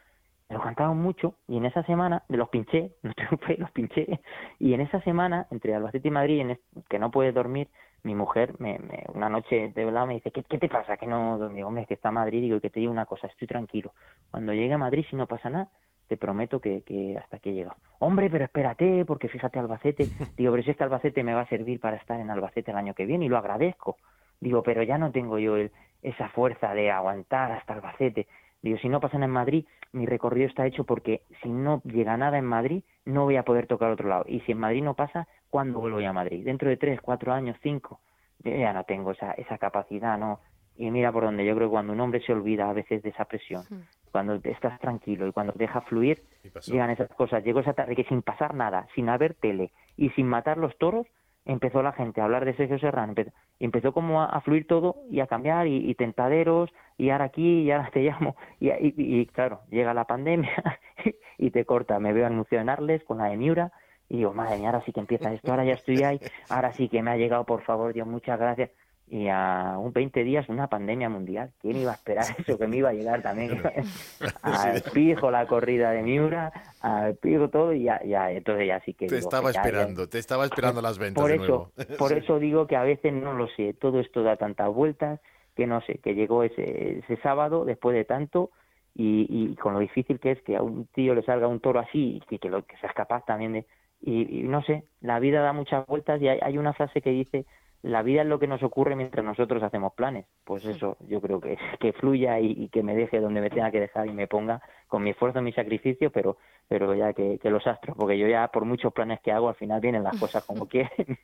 [0.48, 4.20] me lo cantaban mucho y en esa semana los pinché, no triunfé, los pinché
[4.58, 7.68] y en esa semana entre Albacete y Madrid, en que no puedes dormir,
[8.02, 10.96] mi mujer me, me, una noche de verdad me dice, ¿qué, ¿qué te pasa?
[10.96, 13.06] Que no dormí, hombre, es que está a Madrid, digo, y que te digo una
[13.06, 13.92] cosa, estoy tranquilo.
[14.30, 15.70] Cuando llegue a Madrid, si no pasa nada,
[16.10, 17.76] te prometo que, que hasta que llega.
[18.00, 20.08] Hombre, pero espérate, porque fíjate Albacete.
[20.36, 22.94] Digo, pero si este Albacete me va a servir para estar en Albacete el año
[22.94, 23.96] que viene y lo agradezco.
[24.40, 25.70] Digo, pero ya no tengo yo el,
[26.02, 28.26] esa fuerza de aguantar hasta Albacete.
[28.62, 32.38] Digo, si no pasan en Madrid, mi recorrido está hecho porque si no llega nada
[32.38, 34.24] en Madrid, no voy a poder tocar otro lado.
[34.28, 36.44] Y si en Madrid no pasa, ¿cuándo vuelvo a Madrid?
[36.44, 38.00] Dentro de tres, cuatro años, cinco.
[38.40, 40.40] Yo ya no tengo esa, esa capacidad, ¿no?
[40.76, 43.10] Y mira por donde yo creo que cuando un hombre se olvida a veces de
[43.10, 43.62] esa presión,
[44.10, 46.22] cuando estás tranquilo y cuando deja fluir,
[46.66, 47.44] llegan esas cosas.
[47.44, 51.06] Llegó esa tarde que sin pasar nada, sin haber tele y sin matar los toros,
[51.52, 53.14] empezó la gente a hablar de Sergio Serrano,
[53.58, 57.90] empezó, como a, fluir todo y a cambiar y, tentaderos y ahora aquí y ahora
[57.92, 60.50] te llamo y, y, claro, llega la pandemia
[61.38, 63.72] y te corta, me veo anunciado en Arles con la de Miura
[64.08, 66.88] y digo, madre mía, ahora sí que empieza esto, ahora ya estoy ahí, ahora sí
[66.88, 68.70] que me ha llegado, por favor, Dios, muchas gracias
[69.10, 71.50] y a un 20 días una pandemia mundial.
[71.60, 73.60] ¿Quién iba a esperar eso que me iba a llegar también?
[74.42, 78.94] al pijo la corrida de Miura, al pijo todo y ya, ya entonces ya sí
[78.94, 79.08] que...
[79.08, 81.20] Te estaba esperando, te estaba esperando las ventas.
[81.20, 81.96] Por de eso, nuevo.
[81.98, 85.20] por eso digo que a veces no lo sé, todo esto da tantas vueltas
[85.56, 88.50] que no sé, que llegó ese, ese sábado después de tanto
[88.94, 91.80] y, y con lo difícil que es que a un tío le salga un toro
[91.80, 93.66] así y que, lo, que seas capaz también de...
[94.02, 97.10] Y, y no sé, la vida da muchas vueltas y hay, hay una frase que
[97.10, 97.44] dice
[97.82, 100.26] la vida es lo que nos ocurre mientras nosotros hacemos planes.
[100.44, 103.80] Pues eso, yo creo que, que fluya y, que me deje donde me tenga que
[103.80, 104.60] dejar y me ponga
[104.90, 106.36] con mi esfuerzo, mi sacrificio, pero,
[106.68, 109.80] pero ya que, los astros, porque yo ya por muchos planes que hago, al final
[109.80, 111.18] vienen las cosas como quieren.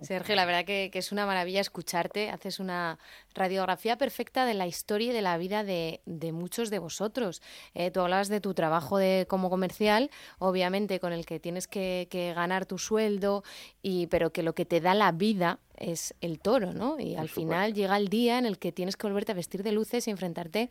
[0.00, 2.30] Sergio, la verdad que, es una maravilla escucharte.
[2.30, 2.98] Haces una
[3.34, 6.00] radiografía perfecta de la historia y de la vida de,
[6.32, 7.42] muchos de vosotros.
[7.74, 12.08] Eh, tú hablabas de tu trabajo de, como comercial, obviamente con el que tienes que,
[12.10, 13.44] que ganar tu sueldo,
[13.82, 17.00] y, pero que lo que te da la vida es el toro, ¿no?
[17.00, 19.72] Y al final llega el día en el que tienes que volverte a vestir de
[19.72, 20.70] luces y enfrentarte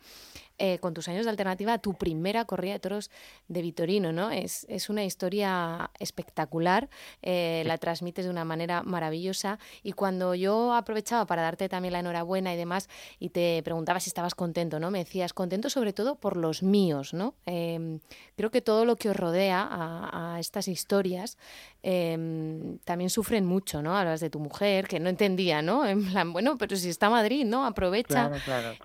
[0.62, 3.10] eh, con tus años de alternativa a tu primera corrida de toros
[3.48, 4.30] de Vitorino, ¿no?
[4.30, 6.90] Es, es una historia espectacular,
[7.22, 12.00] eh, la transmites de una manera maravillosa y cuando yo aprovechaba para darte también la
[12.00, 14.90] enhorabuena y demás y te preguntaba si estabas contento, ¿no?
[14.90, 17.32] Me decías, contento sobre todo por los míos, ¿no?
[17.46, 18.00] Em,
[18.36, 21.38] creo que todo lo que os rodea a, estas historias
[21.82, 23.96] em, también sufren mucho, ¿no?
[23.96, 25.84] Hablas de tu mujer, que no entendía, ¿no?
[25.86, 27.66] En plan, bueno, pero si está Madrid, ¿no?
[27.66, 28.30] Aprovecha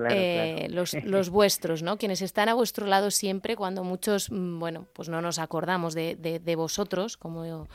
[0.09, 1.97] eh, los, los vuestros ¿no?
[1.97, 6.15] Quienes están a vuestro lado siempre cuando muchos, mm, bueno, pues no nos acordamos de,
[6.15, 7.67] de, vosotros, como,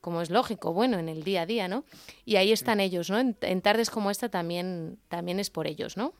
[0.00, 1.84] como es lógico, bueno, en el día a día, ¿no?
[2.24, 3.18] Y ahí están ellos, ¿no?
[3.18, 6.12] En, tardes como esta también, también es por ellos, ¿no?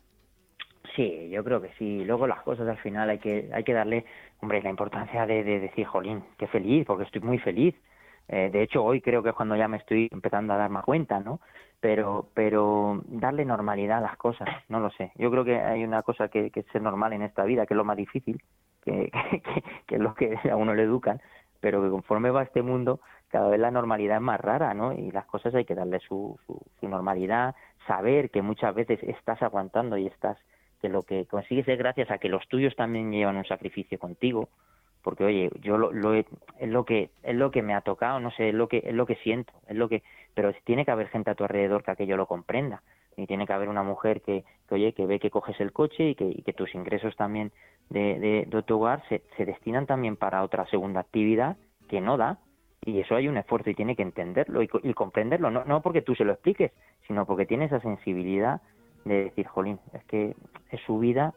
[0.95, 2.05] Sí, yo creo que sí.
[2.05, 4.07] Luego las cosas al final hay que, hay que darle,
[4.41, 7.75] hombre, la importancia de, de decir, jolín, qué feliz, porque estoy muy feliz.
[8.29, 10.85] Eh, de hecho, hoy creo que es cuando ya me estoy empezando a dar más
[10.85, 11.41] cuenta, ¿no?
[11.81, 15.13] Pero pero darle normalidad a las cosas no lo sé.
[15.17, 17.75] Yo creo que hay una cosa que, que es ser normal en esta vida que
[17.75, 18.43] es lo más difícil
[18.85, 19.11] que,
[19.87, 21.21] que, es lo que a uno le educan
[21.61, 25.11] pero que conforme va este mundo cada vez la normalidad es más rara no y
[25.11, 30.07] las cosas hay que darle su, su, normalidad saber que muchas veces estás aguantando y
[30.07, 30.39] estás
[30.81, 34.49] que lo que consigues es gracias a que los tuyos también llevan un sacrificio contigo
[35.07, 36.27] porque oye yo lo, lo es
[36.61, 39.07] lo que es lo que me ha tocado no sé es lo que es lo
[39.07, 40.03] que siento es lo que
[40.37, 42.83] pero tiene que haber gente a tu alrededor que aquello lo comprenda.
[43.17, 46.15] Y tiene que haber una mujer que, oye que ve que coges el coche y
[46.15, 47.53] que, que tus ingresos también
[47.89, 51.57] de, de, tu hogar se, se destinan también para otra segunda actividad
[51.89, 52.39] que no da.
[52.85, 55.51] Y eso hay un esfuerzo y tiene que entenderlo y, y comprenderlo.
[55.51, 56.71] No, no porque tú se lo expliques
[57.07, 58.61] sino porque tiene esa sensibilidad
[59.07, 60.37] de decir jolín es que
[60.71, 61.33] es su vida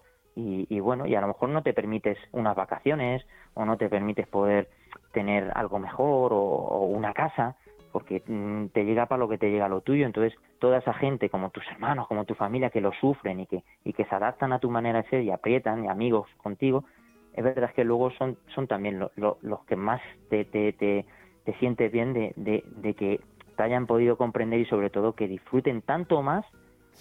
[0.69, 4.27] y, bueno, y a lo mejor no te permites unas vacaciones o no te permites
[4.27, 4.69] poder
[5.11, 7.55] tener algo mejor o, una casa,
[7.91, 10.05] porque mm, te llega para lo que te llega lo tuyo.
[10.05, 13.63] Entonces, toda esa gente, como tus hermanos, como tu familia, que lo sufren y que,
[13.83, 16.85] y que se adaptan a tu manera de ser y aprietan, y amigos contigo,
[17.33, 21.05] es verdad que luego son, son también los que más te, te, te,
[21.45, 23.19] te sientes bien de, de, de, que
[23.55, 26.45] te hayan podido comprender y sobre todo que disfruten tanto más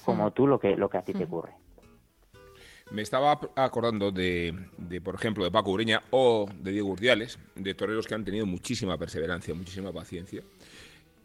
[0.04, 1.52] como tú lo que, lo que a ti te ocurre.
[2.90, 4.54] Me estaba acordando de,
[5.04, 8.96] por ejemplo, de Paco Ureña o de Diego Urdiales, de toreros que han tenido muchísima
[8.96, 10.42] perseverancia, muchísima paciencia.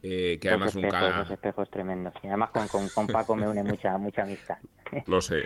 [0.01, 1.19] Eh, que además espejos, nunca.
[1.19, 2.13] Los espejos tremendos.
[2.21, 4.57] Y además con, Paco me une mucha, mucha amistad.
[5.07, 5.43] Lo sé,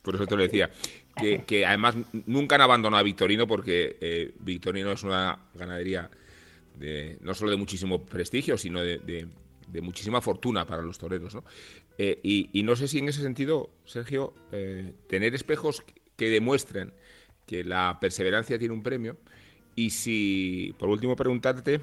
[0.00, 0.70] por eso te lo decía.
[1.14, 6.10] Que, además nunca han abandonado a Victorino porque eh, Victorino es una ganadería
[6.74, 9.28] de, no solo de muchísimo prestigio, sino de, de
[9.80, 11.34] muchísima fortuna para los toreros.
[11.34, 11.44] ¿no?
[11.98, 15.84] Eh, y, no sé si en ese sentido, Sergio, eh, tener espejos
[16.16, 16.92] que demuestren
[17.46, 19.16] que la perseverancia tiene un premio
[19.74, 21.80] y si, por último, preguntarte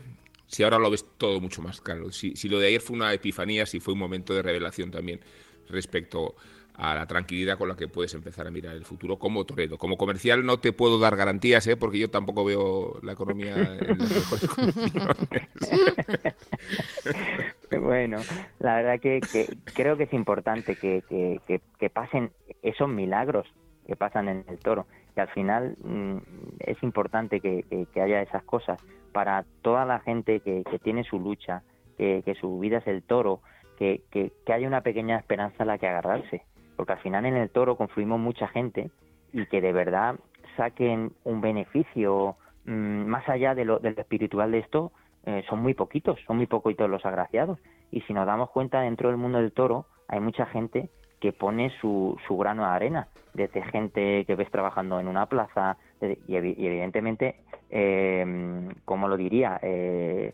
[0.47, 3.13] si ahora lo ves todo mucho más claro, si, si lo de ayer fue una
[3.13, 5.19] epifanía, si fue un momento de revelación también
[5.67, 6.35] respecto
[6.79, 9.77] a la tranquilidad con la que puedes empezar a mirar el futuro como torero.
[9.77, 11.75] Como comercial no te puedo dar garantías, ¿eh?
[11.75, 14.49] porque yo tampoco veo la economía en las mejores.
[17.81, 18.17] bueno,
[18.59, 19.19] la verdad que,
[19.73, 21.03] creo que es importante que,
[21.47, 23.47] que, pasen esos milagros
[23.85, 24.85] que pasan en el toro.
[25.15, 26.17] Y al final mm,
[26.59, 27.63] es importante que,
[27.95, 31.63] haya esas cosas para toda la gente que, tiene su lucha,
[31.97, 33.41] que, su vida es el toro,
[33.77, 36.43] que, que, haya una pequeña esperanza a la que agarrarse
[36.79, 38.89] porque al final en el toro confluimos mucha gente
[39.33, 40.15] y que de verdad
[40.55, 44.93] saquen un beneficio mm, más allá de lo, espiritual de esto,
[45.25, 47.59] eh, son muy poquitos, son muy poquitos los agraciados.
[47.91, 51.71] Y si nos damos cuenta, dentro del mundo del toro hay mucha gente que pone
[51.81, 55.77] su, su grano de arena, desde gente que ves trabajando en una plaza,
[56.27, 57.35] y, evidentemente,
[57.69, 60.33] eh, como lo diría, eh,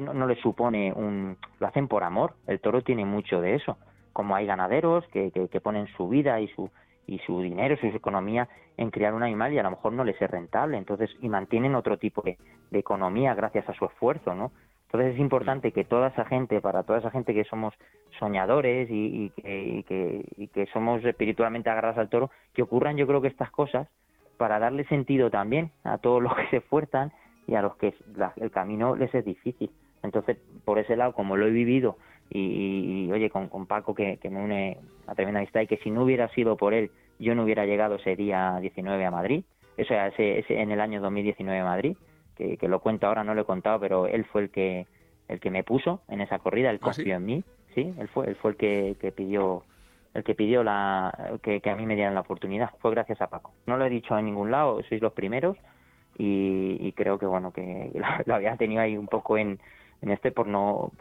[0.00, 1.36] no, no le supone un...
[1.58, 3.78] lo hacen por amor, el toro tiene mucho de eso.
[4.12, 6.70] Como hay ganaderos que, que, ponen su vida y su
[7.08, 10.20] y su dinero, su economía en criar un animal y a lo mejor no les
[10.20, 12.38] es rentable, entonces y mantienen otro tipo de,
[12.70, 14.52] economía gracias a su esfuerzo, ¿no?
[14.86, 17.74] Entonces es importante que toda esa gente, para toda esa gente que somos
[18.18, 23.28] soñadores y, que, y que, somos espiritualmente agarrados al toro, que ocurran yo creo que
[23.28, 23.88] estas cosas
[24.36, 27.12] para darle sentido también a todos los que se esfuerzan
[27.46, 27.94] y a los que
[28.36, 29.70] el camino les es difícil.
[30.02, 31.96] Entonces, por ese lado, como lo he vivido
[32.30, 36.04] y, oye, con, con Paco que, me une a tremenda amistad y que si no
[36.04, 39.44] hubiera sido por él, yo no hubiera llegado ese día 19 a Madrid,
[39.76, 41.96] eso ese, ese, en el año 2019 a Madrid,
[42.36, 44.86] que, lo cuento ahora, no lo he contado, pero él fue el que
[45.26, 48.28] el que me puso en esa corrida, él ¿Ah, confió en mí, sí, él fue
[48.28, 49.64] él fue el que, que pidió
[50.14, 53.52] el que pidió la que, a mí me dieran la oportunidad, fue gracias a Paco.
[53.66, 55.56] No lo he dicho en ningún lado, sois los primeros
[56.16, 57.92] y, creo que bueno que
[58.26, 59.60] lo había tenido ahí un poco en
[60.00, 60.92] en este por no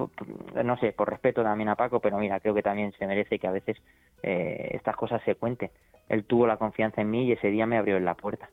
[0.64, 3.48] no sé por respeto también a Paco pero mira creo que también se merece que
[3.48, 3.78] a veces
[4.24, 5.70] eh, estas cosas se cuenten.
[6.10, 8.50] Él tuvo la confianza en mí y ese día me abrió la puerta.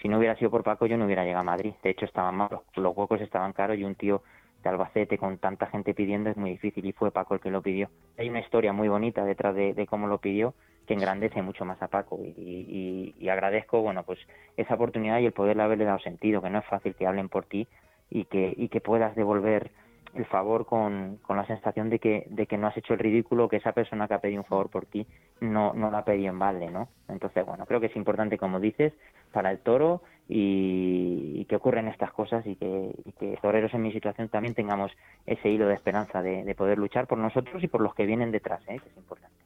[0.00, 1.74] Si no hubiera sido por Paco yo no hubiera llegado a Madrid.
[1.82, 4.22] De hecho estaban malos los huecos estaban caros y un tío
[4.62, 7.62] de Albacete con tanta gente pidiendo es muy difícil y fue Paco el que lo
[7.62, 7.88] pidió.
[8.18, 10.54] Hay una historia muy bonita detrás de, cómo lo pidió
[10.86, 14.18] que engrandece mucho más a Paco y, y, agradezco bueno pues
[14.58, 17.46] esa oportunidad y el poderle haberle dado sentido que no es fácil que hablen por
[17.46, 17.66] ti
[18.10, 19.70] y que, y que puedas devolver
[20.14, 23.48] el favor con, con, la sensación de que, de que no has hecho el ridículo,
[23.48, 25.06] que esa persona que ha pedido un favor por ti
[25.40, 26.88] no, no lo ha pedido en balde, ¿no?
[27.08, 28.92] Entonces, bueno, creo que es importante, como dices,
[29.32, 33.92] para el toro y, que ocurren estas cosas y que, y que toreros en mi
[33.92, 34.92] situación también tengamos
[35.26, 38.30] ese hilo de esperanza de, de poder luchar por nosotros y por los que vienen
[38.30, 38.78] detrás, ¿eh?
[38.82, 39.43] que es importante.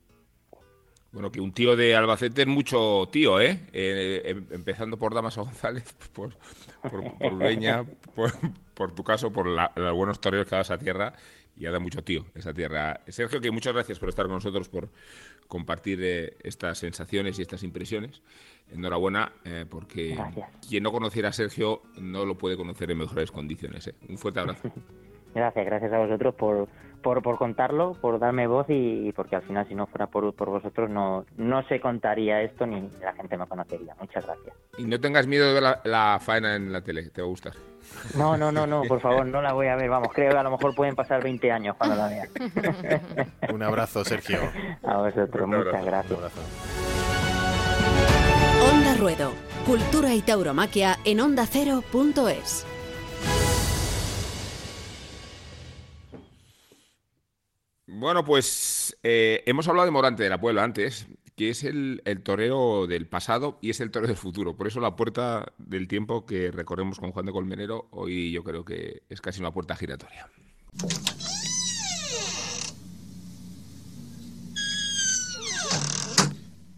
[1.10, 3.60] Bueno, que un tío de Albacete es mucho tío, ¿eh?
[3.72, 6.34] eh em, empezando por Damaso González, por,
[6.82, 7.02] por,
[8.14, 8.32] por
[8.74, 11.14] por, tu caso, por los buenos toreros que da esa tierra
[11.56, 13.00] y ha dado mucho tío esa tierra.
[13.08, 14.90] Sergio, que muchas gracias por estar con nosotros, por
[15.48, 18.22] compartir eh, estas sensaciones y estas impresiones.
[18.70, 20.16] Enhorabuena, eh, porque
[20.68, 23.92] quien no conociera a Sergio no lo puede conocer en mejores condiciones.
[24.08, 24.70] Un fuerte abrazo.
[25.34, 26.68] Gracias, gracias a vosotros por,
[27.02, 30.50] por, por contarlo, por darme voz y, porque al final si no fuera por, por
[30.50, 33.94] vosotros no, no se contaría esto ni la gente me conocería.
[34.00, 34.54] Muchas gracias.
[34.76, 37.52] Y no tengas miedo de la, la faena en la tele, te va a gustar.
[38.16, 39.88] No, no, no, no, por favor, no la voy a ver.
[39.88, 42.28] Vamos, creo que a lo mejor pueden pasar 20 años cuando la vea.
[43.52, 44.40] Un abrazo, Sergio.
[44.82, 46.18] A vosotros, muchas gracias.
[48.72, 49.32] Onda Ruedo,
[49.66, 52.66] Cultura y Tauromaquia en ondacero.es.
[57.98, 62.86] Bueno, pues eh, hemos hablado de Morante de la Puebla antes, que es el, torero
[62.86, 64.56] del pasado y es el torero del futuro.
[64.56, 68.64] Por eso la puerta del tiempo que recorremos con Juan de Colmenero hoy yo creo
[68.64, 70.28] que es casi una puerta giratoria.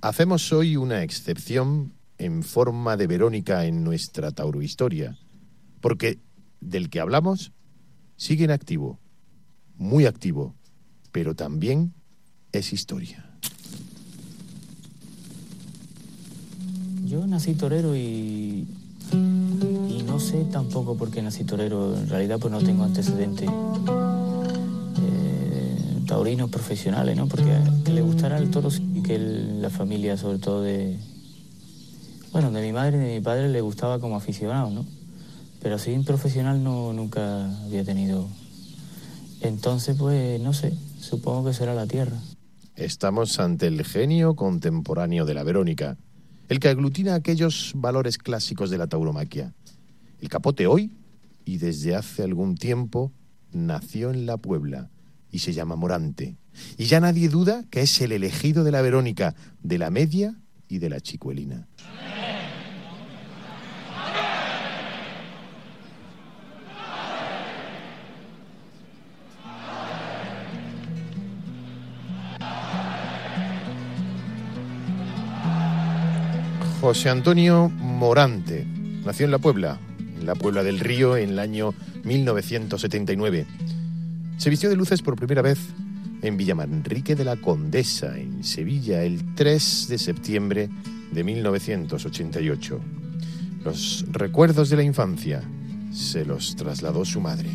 [0.01, 5.19] Hacemos hoy una excepción en forma de Verónica en nuestra taurohistoria,
[5.83, 6.19] porque
[6.61, 7.53] del que hablamos
[8.17, 8.99] sigue en activo,
[9.77, 10.57] muy activo
[11.13, 11.93] pero también
[12.53, 13.25] es historia.
[17.05, 18.69] Yo nací torero y,
[19.13, 21.97] y no sé tampoco por qué nací torero.
[21.97, 23.49] En realidad pues no tengo antecedentes
[25.03, 27.27] eh, taurinos profesionales, ¿no?
[27.27, 30.99] Porque que le gustara el toro y que la familia sobre todo de...
[32.33, 34.87] Bueno, de mi madre y de mi padre le gustaba como aficionado, ¿no?
[35.61, 38.29] Pero así profesional no, nunca había tenido.
[39.41, 42.19] Entonces pues no sé, Supongo que será la Tierra.
[42.77, 45.97] Estamos ante el genio contemporáneo de la Verónica,
[46.49, 49.55] el que aglutina aquellos valores clásicos de la tauromaquia.
[50.21, 50.93] El capote hoy,
[51.45, 53.13] y desde hace algún tiempo,
[53.51, 54.91] nació en la Puebla
[55.33, 56.37] y se llama Morante.
[56.77, 60.39] Y ya nadie duda que es el elegido de la Verónica, de la Media
[60.69, 61.67] y de la Chicuelina.
[76.91, 78.67] José Antonio Morante
[79.05, 79.79] nació en La Puebla,
[80.19, 81.73] en la Puebla del Río, en el año
[82.03, 83.47] 1979.
[84.39, 85.61] Se vistió de luces por primera vez
[86.21, 90.69] en Villamanrique de la Condesa, en Sevilla, el 3 de septiembre
[91.13, 92.81] de 1988.
[93.65, 95.45] Los recuerdos de la infancia
[95.93, 97.51] se los trasladó su madre.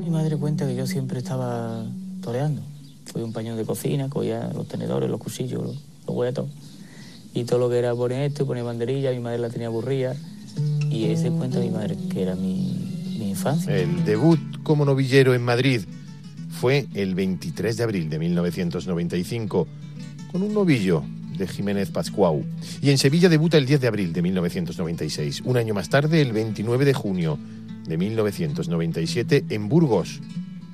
[0.00, 1.84] Mi madre cuenta que yo siempre estaba
[2.22, 2.62] toreando.
[3.04, 6.48] Fui un paño de cocina, cogía los tenedores, los cuchillos, los huetos.
[7.34, 10.16] Y todo lo que era poner esto, poner banderilla, mi madre la tenía aburrida.
[10.90, 13.76] Y ese cuenta mi madre, que era mi, mi infancia.
[13.76, 15.82] El debut como novillero en Madrid
[16.50, 19.68] fue el 23 de abril de 1995,
[20.32, 21.04] con un novillo
[21.36, 22.44] de Jiménez Pascuau.
[22.82, 25.42] Y en Sevilla debuta el 10 de abril de 1996.
[25.44, 27.38] Un año más tarde, el 29 de junio
[27.86, 30.20] de 1997, en Burgos,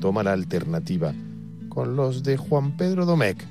[0.01, 1.15] toma la alternativa
[1.69, 3.45] con los de Juan Pedro Domecq.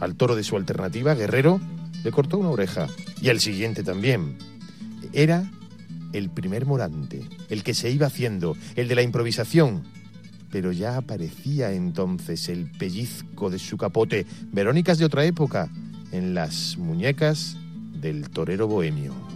[0.00, 1.60] Al toro de su alternativa, Guerrero,
[2.04, 2.86] le cortó una oreja.
[3.20, 4.38] Y al siguiente también.
[5.12, 5.50] Era
[6.12, 9.84] el primer morante, el que se iba haciendo, el de la improvisación.
[10.50, 15.68] Pero ya aparecía entonces el pellizco de su capote, Verónicas de otra época,
[16.12, 17.56] en las muñecas
[17.92, 19.27] del torero bohemio.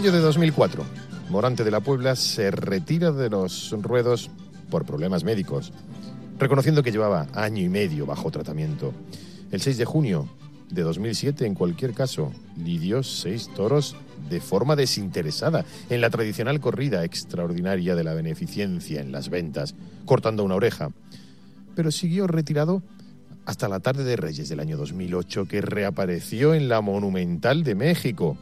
[0.00, 0.82] Mayo de 2004,
[1.28, 4.30] Morante de la Puebla se retira de los ruedos
[4.70, 5.74] por problemas médicos,
[6.38, 8.94] reconociendo que llevaba año y medio bajo tratamiento.
[9.50, 10.26] El 6 de junio
[10.70, 13.94] de 2007, en cualquier caso, lidió seis toros
[14.30, 19.74] de forma desinteresada en la tradicional corrida extraordinaria de la beneficencia en las ventas,
[20.06, 20.92] cortando una oreja.
[21.74, 22.82] Pero siguió retirado
[23.44, 28.38] hasta la tarde de Reyes del año 2008, que reapareció en la Monumental de México,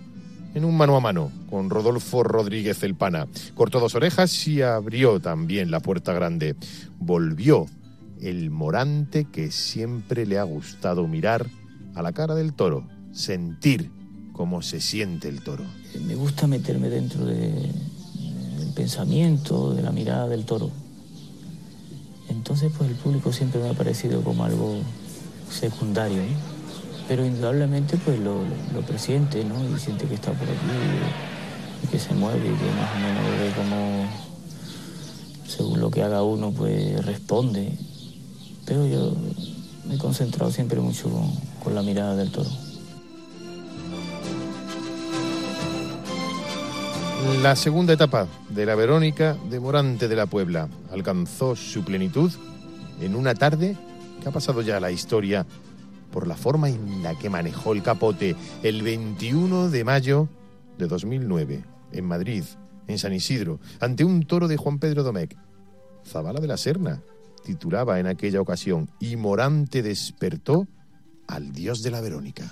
[0.55, 3.27] en un mano a mano con Rodolfo Rodríguez El Pana.
[3.55, 6.57] Cortó dos orejas y abrió también la puerta grande.
[6.99, 7.67] Volvió
[8.21, 11.47] el morante que siempre le ha gustado mirar
[11.95, 13.91] a la cara del toro, sentir
[14.33, 15.65] cómo se siente el toro.
[16.07, 17.73] Me gusta meterme dentro de-
[18.59, 20.71] del pensamiento, de la mirada del toro.
[22.29, 24.79] Entonces, pues el público siempre me ha parecido como algo
[25.51, 26.58] secundario, ¿no?
[27.09, 28.43] Pero indudablemente, pues lo,
[28.75, 29.57] lo presiente, ¿no?
[29.75, 30.57] Y siente que está por aquí,
[31.83, 34.07] y que se mueve, y que más o menos ve cómo,
[35.47, 37.73] según lo que haga uno, pues responde.
[38.67, 39.17] Pero yo
[39.89, 41.11] me he concentrado siempre mucho
[41.65, 42.51] con, la mirada del toro.
[47.43, 52.33] La segunda etapa de la Verónica de Morante de la Puebla alcanzó su plenitud
[53.01, 53.77] en una tarde
[54.23, 55.47] que ha pasado ya la historia
[56.11, 60.29] por la forma en la que manejó el capote el 21 de mayo
[60.79, 62.45] de 2009 en Madrid,
[62.87, 65.37] en San Isidro, ante un toro de Juan Pedro Domecq.
[66.07, 67.03] Zabala de la Serna
[67.45, 70.67] titulaba en aquella ocasión y Morante despertó
[71.27, 72.51] al dios de la Verónica.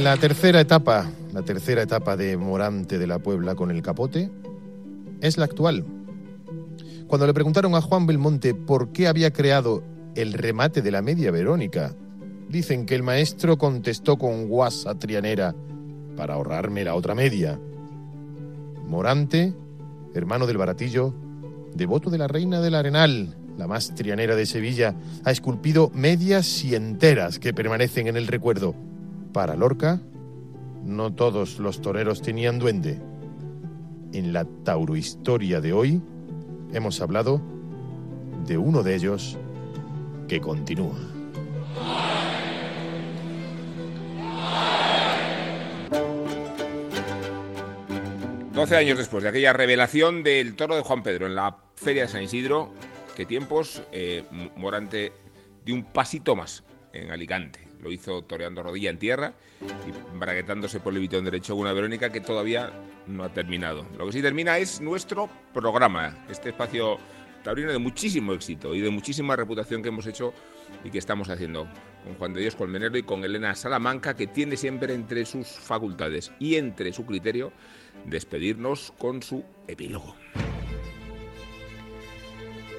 [0.00, 4.30] La tercera etapa, la tercera etapa de Morante de la Puebla con el capote,
[5.20, 5.84] es la actual.
[7.06, 9.84] Cuando le preguntaron a Juan Belmonte por qué había creado
[10.14, 11.94] el remate de la media Verónica,
[12.48, 15.54] dicen que el maestro contestó con guasa trianera
[16.16, 17.60] para ahorrarme la otra media.
[18.86, 19.52] Morante,
[20.14, 21.14] hermano del baratillo,
[21.74, 24.94] devoto de la reina del Arenal, la más trianera de Sevilla,
[25.24, 28.74] ha esculpido medias y enteras que permanecen en el recuerdo.
[29.32, 30.00] Para Lorca,
[30.84, 33.00] no todos los toreros tenían duende.
[34.12, 36.02] En la taurohistoria de hoy
[36.72, 37.40] hemos hablado
[38.46, 39.38] de uno de ellos
[40.26, 40.98] que continúa.
[48.52, 52.08] Doce años después de aquella revelación del toro de Juan Pedro en la Feria de
[52.08, 52.74] San Isidro,
[53.16, 54.24] qué tiempos, eh,
[54.56, 55.12] Morante
[55.64, 57.69] de un pasito más en Alicante.
[57.82, 62.20] Lo hizo toreando rodilla en tierra y braguetándose por el vitón derecho una Verónica que
[62.20, 62.72] todavía
[63.06, 63.86] no ha terminado.
[63.96, 66.98] Lo que sí termina es nuestro programa, este espacio
[67.42, 70.32] taurino de muchísimo éxito y de muchísima reputación que hemos hecho
[70.84, 71.66] y que estamos haciendo
[72.04, 76.32] con Juan de Dios Colmenero y con Elena Salamanca, que tiene siempre entre sus facultades
[76.38, 77.52] y entre su criterio
[78.06, 80.14] despedirnos con su epílogo.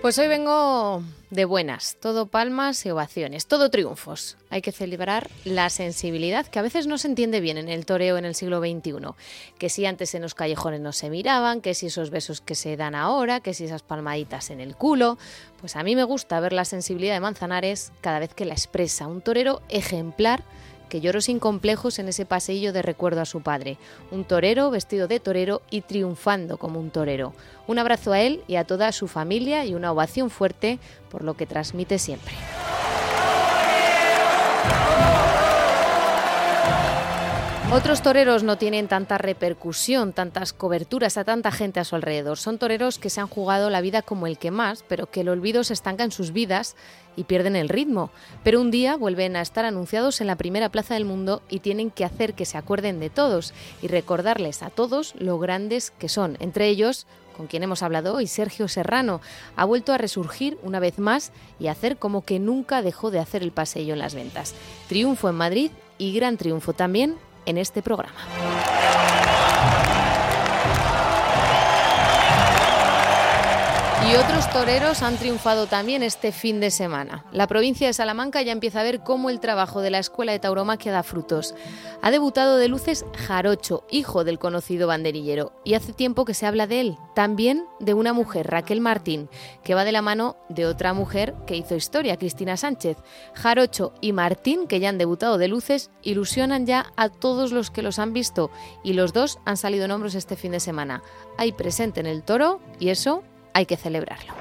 [0.02, 4.36] Pues hoy vengo de buenas, todo palmas y ovaciones, todo triunfos.
[4.50, 8.18] Hay que celebrar la sensibilidad que a veces no se entiende bien en el toreo
[8.18, 8.94] en el siglo XXI.
[9.60, 12.78] Que si antes en los callejones no se miraban, que si esos besos que se
[12.78, 15.20] dan ahora, que si esas palmaditas en el culo.
[15.60, 19.06] Pues a mí me gusta ver la sensibilidad de Manzanares cada vez que la expresa,
[19.06, 20.44] un torero ejemplar
[20.92, 23.78] que lloró sin complejos en ese paseillo de recuerdo a su padre.
[24.12, 27.34] Un torero vestido de torero y triunfando como un torero.
[27.66, 30.80] Un abrazo a él y a toda su familia y una ovación fuerte
[31.10, 32.34] por lo que transmite siempre.
[37.74, 42.38] Otros toreros no tienen tanta repercusión, tantas coberturas a tanta gente a su alrededor.
[42.38, 45.30] Son toreros que se han jugado la vida como el que más, pero que el
[45.30, 46.76] olvido se estanca en sus vidas
[47.16, 48.12] y pierden el ritmo.
[48.44, 51.92] Pero un día vuelven a estar anunciados en la primera plaza del mundo y tienen
[51.92, 56.36] que hacer que se acuerden de todos y recordarles a todos lo grandes que son.
[56.42, 57.08] Entre ellos,
[57.38, 59.22] con quien hemos hablado hoy, Sergio Serrano,
[59.56, 63.44] ha vuelto a resurgir una vez más y hacer como que nunca dejó de hacer
[63.44, 64.56] el paseo en las ventas.
[64.90, 67.16] Triunfo en Madrid y gran triunfo también
[67.46, 69.21] en este programa.
[74.10, 77.24] Y otros toreros han triunfado también este fin de semana.
[77.32, 80.40] La provincia de Salamanca ya empieza a ver cómo el trabajo de la Escuela de
[80.40, 81.54] Tauromaquia da frutos.
[82.02, 86.68] Ha debutado de luces Jarocho, hijo del conocido banderillero, y hace tiempo que se habla
[86.68, 86.98] de él.
[87.16, 89.30] También de una mujer, Raquel Martín,
[89.64, 92.98] que va de la mano de otra mujer que hizo historia, Cristina Sánchez.
[93.34, 97.84] Jarocho y Martín, que ya han debutado de luces, ilusionan ya a todos los que
[97.84, 98.50] los han visto,
[98.84, 101.04] y los dos han salido en hombros este fin de semana.
[101.38, 103.24] Hay presente en el toro, y eso
[103.54, 104.34] hay que celebrarlo.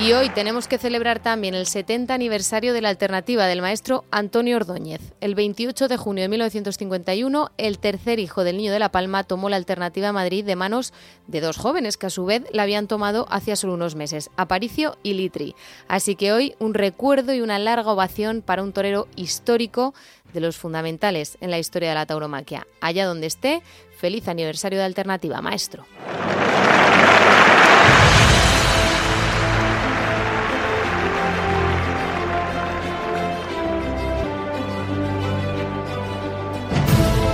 [0.00, 4.56] Y hoy tenemos que celebrar también el 70 aniversario de la alternativa del maestro Antonio
[4.56, 5.12] Ordóñez.
[5.20, 9.50] El 28 de junio de 1951, el tercer hijo del Niño de la Palma tomó
[9.50, 10.94] la alternativa a Madrid de manos
[11.26, 14.96] de dos jóvenes que a su vez la habían tomado hacía solo unos meses, Aparicio
[15.02, 15.54] y Litri.
[15.86, 19.92] Así que hoy un recuerdo y una larga ovación para un torero histórico
[20.32, 22.66] de los fundamentales en la historia de la tauromaquia.
[22.80, 23.62] Allá donde esté,
[23.96, 25.84] feliz aniversario de Alternativa, maestro.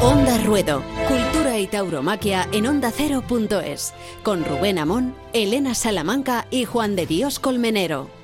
[0.03, 3.93] Onda Ruedo, Cultura y Tauromaquia en Onda Cero.es,
[4.23, 8.16] con Rubén Amón, Elena Salamanca y Juan de Dios Colmenero.